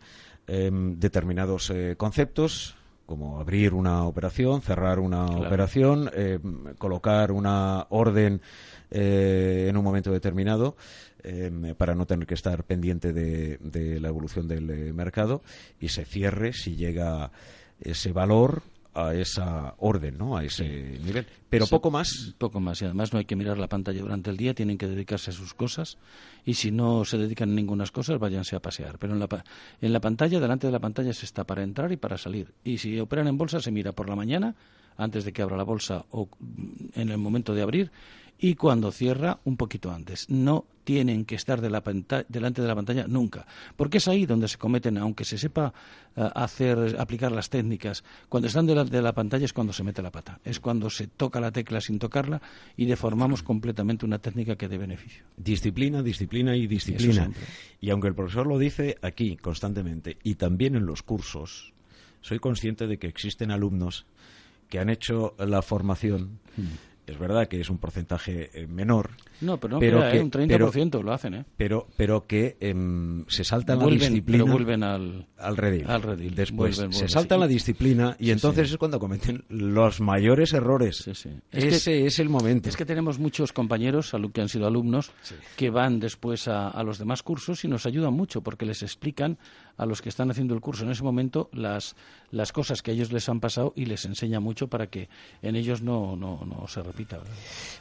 em, 0.47 0.99
determinados 0.99 1.69
eh, 1.69 1.95
conceptos, 1.97 2.75
como 3.07 3.39
abrir 3.39 3.73
una 3.73 4.03
operación, 4.05 4.61
cerrar 4.61 4.99
una 4.99 5.25
Claro. 5.25 5.47
operación, 5.47 6.11
em, 6.13 6.75
colocar 6.77 7.31
una 7.31 7.87
orden 7.89 8.41
eh, 8.91 9.65
en 9.69 9.75
un 9.77 9.83
momento 9.83 10.11
determinado, 10.11 10.77
em, 11.23 11.73
para 11.75 11.95
no 11.95 12.05
tener 12.05 12.27
que 12.27 12.35
estar 12.35 12.63
pendiente 12.65 13.11
de, 13.13 13.57
de 13.57 13.99
la 13.99 14.09
evolución 14.09 14.47
del 14.47 14.69
eh, 14.69 14.93
mercado, 14.93 15.41
y 15.79 15.89
se 15.89 16.05
cierre 16.05 16.53
si 16.53 16.75
llega 16.75 17.31
ese 17.81 18.11
valor 18.11 18.61
a 18.97 19.13
esa 19.13 19.75
orden, 19.77 20.17
¿no? 20.17 20.37
A 20.37 20.43
ese 20.43 20.65
nivel. 21.03 21.25
Pero 21.49 21.67
poco 21.67 21.89
más 21.89 22.35
Poco 22.37 22.59
más. 22.59 22.81
Y 22.81 22.85
además 22.85 23.13
no 23.13 23.19
hay 23.19 23.25
que 23.25 23.35
mirar 23.35 23.57
la 23.57 23.67
pantalla 23.67 24.01
durante 24.01 24.29
el 24.29 24.37
día, 24.37 24.53
tienen 24.53 24.77
que 24.77 24.87
dedicarse 24.87 25.31
a 25.31 25.33
sus 25.33 25.53
cosas. 25.53 25.97
Y 26.45 26.55
si 26.55 26.71
no 26.71 27.05
se 27.05 27.17
dedican 27.17 27.51
a 27.51 27.53
ninguna 27.53 27.85
cosas, 27.91 28.19
váyanse 28.19 28.55
a 28.55 28.59
pasear. 28.59 28.97
Pero 28.97 29.13
en 29.13 29.19
la, 29.19 29.27
en 29.81 29.93
la 29.93 29.99
pantalla, 29.99 30.39
delante 30.39 30.67
de 30.67 30.73
la 30.73 30.79
pantalla, 30.79 31.13
se 31.13 31.25
está 31.25 31.43
para 31.45 31.63
entrar 31.63 31.91
y 31.91 31.97
para 31.97 32.17
salir. 32.17 32.53
Y 32.63 32.79
si 32.79 32.99
operan 32.99 33.27
en 33.27 33.37
bolsa, 33.37 33.59
se 33.59 33.71
mira 33.71 33.91
por 33.91 34.09
la 34.09 34.15
mañana, 34.15 34.55
antes 34.97 35.23
de 35.25 35.33
que 35.33 35.41
abra 35.41 35.57
la 35.57 35.63
bolsa 35.63 36.05
o 36.11 36.27
mm, 36.39 36.99
en 36.99 37.09
el 37.09 37.17
momento 37.17 37.53
de 37.53 37.61
abrir, 37.61 37.91
y 38.39 38.55
cuando 38.55 38.91
cierra, 38.91 39.39
un 39.45 39.57
poquito 39.57 39.91
antes. 39.91 40.29
No 40.29 40.65
tienen 40.83 41.25
que 41.25 41.35
estar 41.35 41.59
de 41.59 41.69
la 41.69 41.83
panta- 41.83 42.23
delante 42.29 42.61
de 42.61 42.67
la 42.67 42.75
pantalla 42.75 43.07
nunca. 43.07 43.45
Porque 43.75 43.97
es 43.97 44.07
ahí 44.07 44.25
donde 44.25 44.47
se 44.47 44.57
cometen, 44.57 44.97
aunque 44.97 45.25
se 45.25 45.37
sepa 45.37 45.73
eh, 46.15 46.29
hacer, 46.33 46.95
aplicar 46.99 47.31
las 47.33 47.49
técnicas, 47.49 48.03
cuando 48.29 48.47
están 48.47 48.65
delante 48.67 48.95
de 48.95 49.01
la 49.01 49.11
pantalla 49.13 49.43
es 49.43 49.51
cuando 49.53 49.73
se 49.73 49.83
mete 49.83 50.01
la 50.01 50.11
pata. 50.11 50.39
Es 50.45 50.59
cuando 50.61 50.89
se 50.89 51.07
toca 51.07 51.41
la 51.41 51.51
tecla 51.51 51.81
sin 51.81 51.99
tocarla 51.99 52.41
y 52.77 52.85
deformamos 52.85 53.43
completamente 53.43 54.05
una 54.05 54.19
técnica 54.19 54.55
que 54.55 54.67
dé 54.69 54.77
beneficio. 54.77 55.25
Disciplina, 55.35 56.01
disciplina 56.01 56.55
y 56.55 56.67
disciplina. 56.67 57.23
Y 57.81 57.89
aunque 57.89 58.07
el 58.07 58.15
profesor 58.15 58.47
lo 58.47 58.57
dice 58.57 58.97
aquí 59.01 59.35
constantemente 59.35 60.17
y 60.23 60.35
también 60.35 60.75
en 60.75 60.85
los 60.85 61.03
cursos, 61.03 61.73
soy 62.21 62.39
consciente 62.39 62.87
de 62.87 62.97
que 62.97 63.07
existen 63.07 63.51
alumnos 63.51 64.05
que 64.69 64.79
han 64.79 64.89
hecho 64.89 65.35
la 65.37 65.61
formación. 65.61 66.39
Es 67.07 67.17
verdad 67.17 67.47
que 67.47 67.59
es 67.61 67.69
un 67.69 67.77
porcentaje 67.77 68.49
eh, 68.53 68.67
menor, 68.67 69.11
No, 69.41 69.57
pero 69.59 69.75
no 69.75 69.79
Pero 69.79 69.99
crea, 69.99 70.11
que- 70.11 70.17
¿eh? 70.17 70.21
un 70.21 70.29
30% 70.31 71.01
lo 71.01 71.13
hacen, 71.13 71.33
¿eh? 71.35 71.45
pero, 71.55 71.87
pero 71.95 72.27
que 72.27 72.57
em, 72.59 73.23
se 73.27 73.43
saltan 73.43 73.79
la 73.79 73.85
disciplina 73.87 74.43
pero 74.43 74.53
vuelven 74.53 74.83
al... 74.83 75.25
al 75.37 75.55
redil. 75.57 75.85
al 75.87 76.01
redil. 76.01 76.35
Después 76.35 76.75
Vuelven, 76.77 76.91
se 76.93 76.97
vuelven, 76.99 77.09
saltan 77.09 77.37
sí. 77.37 77.41
la 77.41 77.47
disciplina 77.47 78.15
y 78.19 78.25
Sí, 78.25 78.31
entonces 78.31 78.67
sí. 78.67 78.73
es 78.73 78.77
cuando 78.77 78.99
cometen 78.99 79.45
los 79.47 80.01
mayores 80.01 80.53
errores. 80.53 81.07
Es 81.07 81.23
que- 81.23 81.67
Ese 81.67 82.05
es 82.05 82.19
el 82.19 82.27
momento. 82.29 82.67
Es 82.67 82.75
que 82.75 82.85
tenemos 82.85 83.19
muchos 83.19 83.53
compañeros 83.53 84.13
que 84.33 84.41
han 84.41 84.49
sido 84.49 84.67
alumnos 84.67 85.11
que 85.55 85.69
van 85.69 85.99
después 85.99 86.47
a, 86.47 86.67
a 86.69 86.83
los 86.83 86.97
demás 86.97 87.23
cursos 87.23 87.63
y 87.63 87.67
nos 87.69 87.85
ayudan 87.85 88.13
mucho 88.13 88.41
porque 88.41 88.65
les 88.65 88.83
explican 88.83 89.37
a 89.77 89.85
los 89.85 90.01
que 90.01 90.09
están 90.09 90.29
haciendo 90.31 90.55
el 90.55 90.59
curso 90.61 90.83
en 90.83 90.89
ese 90.91 91.03
momento 91.03 91.49
las, 91.53 91.95
las 92.31 92.51
cosas 92.51 92.81
que 92.81 92.91
a 92.91 92.93
ellos 92.95 93.11
les 93.11 93.29
han 93.29 93.39
pasado 93.39 93.73
y 93.75 93.85
les 93.85 94.03
enseña 94.05 94.39
mucho 94.39 94.67
para 94.67 94.87
que 94.87 95.07
en 95.43 95.55
ellos 95.55 95.81
no, 95.83 96.15
no, 96.15 96.43
no 96.45 96.67
se 96.67 96.81
repita. 96.81 96.96
¿Verdad? 97.05 97.33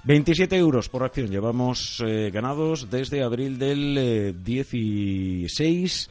27 0.05 0.57
euros 0.57 0.89
por 0.89 1.03
acción 1.03 1.29
llevamos 1.29 2.03
eh, 2.07 2.31
ganados 2.33 2.91
desde 2.91 3.23
abril 3.23 3.59
del 3.59 3.97
eh, 3.99 4.35
16 4.43 6.11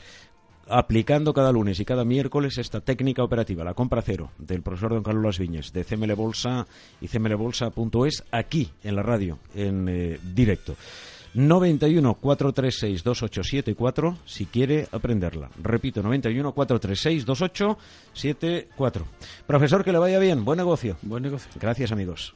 aplicando 0.67 1.33
cada 1.33 1.51
lunes 1.51 1.79
y 1.79 1.85
cada 1.85 2.05
miércoles 2.05 2.57
esta 2.57 2.81
técnica 2.81 3.23
operativa, 3.23 3.63
la 3.63 3.73
compra 3.73 4.01
cero 4.01 4.31
del 4.37 4.61
profesor 4.61 4.93
don 4.93 5.03
Carlos 5.03 5.23
Las 5.23 5.39
Viñes 5.39 5.71
de 5.73 5.83
CML 5.83 6.13
Bolsa 6.15 6.67
y 7.01 7.07
cmlbolsa.es 7.07 8.23
aquí 8.31 8.71
en 8.83 8.95
la 8.95 9.03
radio 9.03 9.39
en 9.53 9.87
eh, 9.89 10.19
directo. 10.33 10.75
91 11.35 12.13
436 12.15 13.03
2874 13.03 14.17
si 14.25 14.45
quiere 14.45 14.87
aprenderla. 14.91 15.49
Repito, 15.61 16.01
91 16.01 16.53
436 16.53 17.25
2874. 17.25 19.05
Profesor, 19.45 19.83
que 19.83 19.91
le 19.91 19.97
vaya 19.97 20.17
bien. 20.17 20.45
Buen 20.45 20.57
negocio. 20.57 20.95
Buen 21.01 21.23
negocio. 21.23 21.51
Gracias, 21.59 21.91
amigos. 21.91 22.33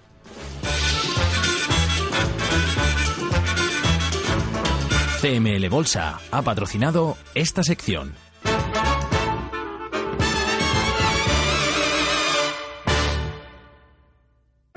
CML 5.22 5.68
Bolsa 5.68 6.22
ha 6.32 6.42
patrocinado 6.44 7.18
esta 7.36 7.62
sección. 7.62 8.16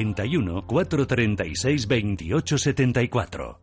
91 0.00 0.64
436 0.66 1.86
28 1.86 2.58
74. 2.58 3.60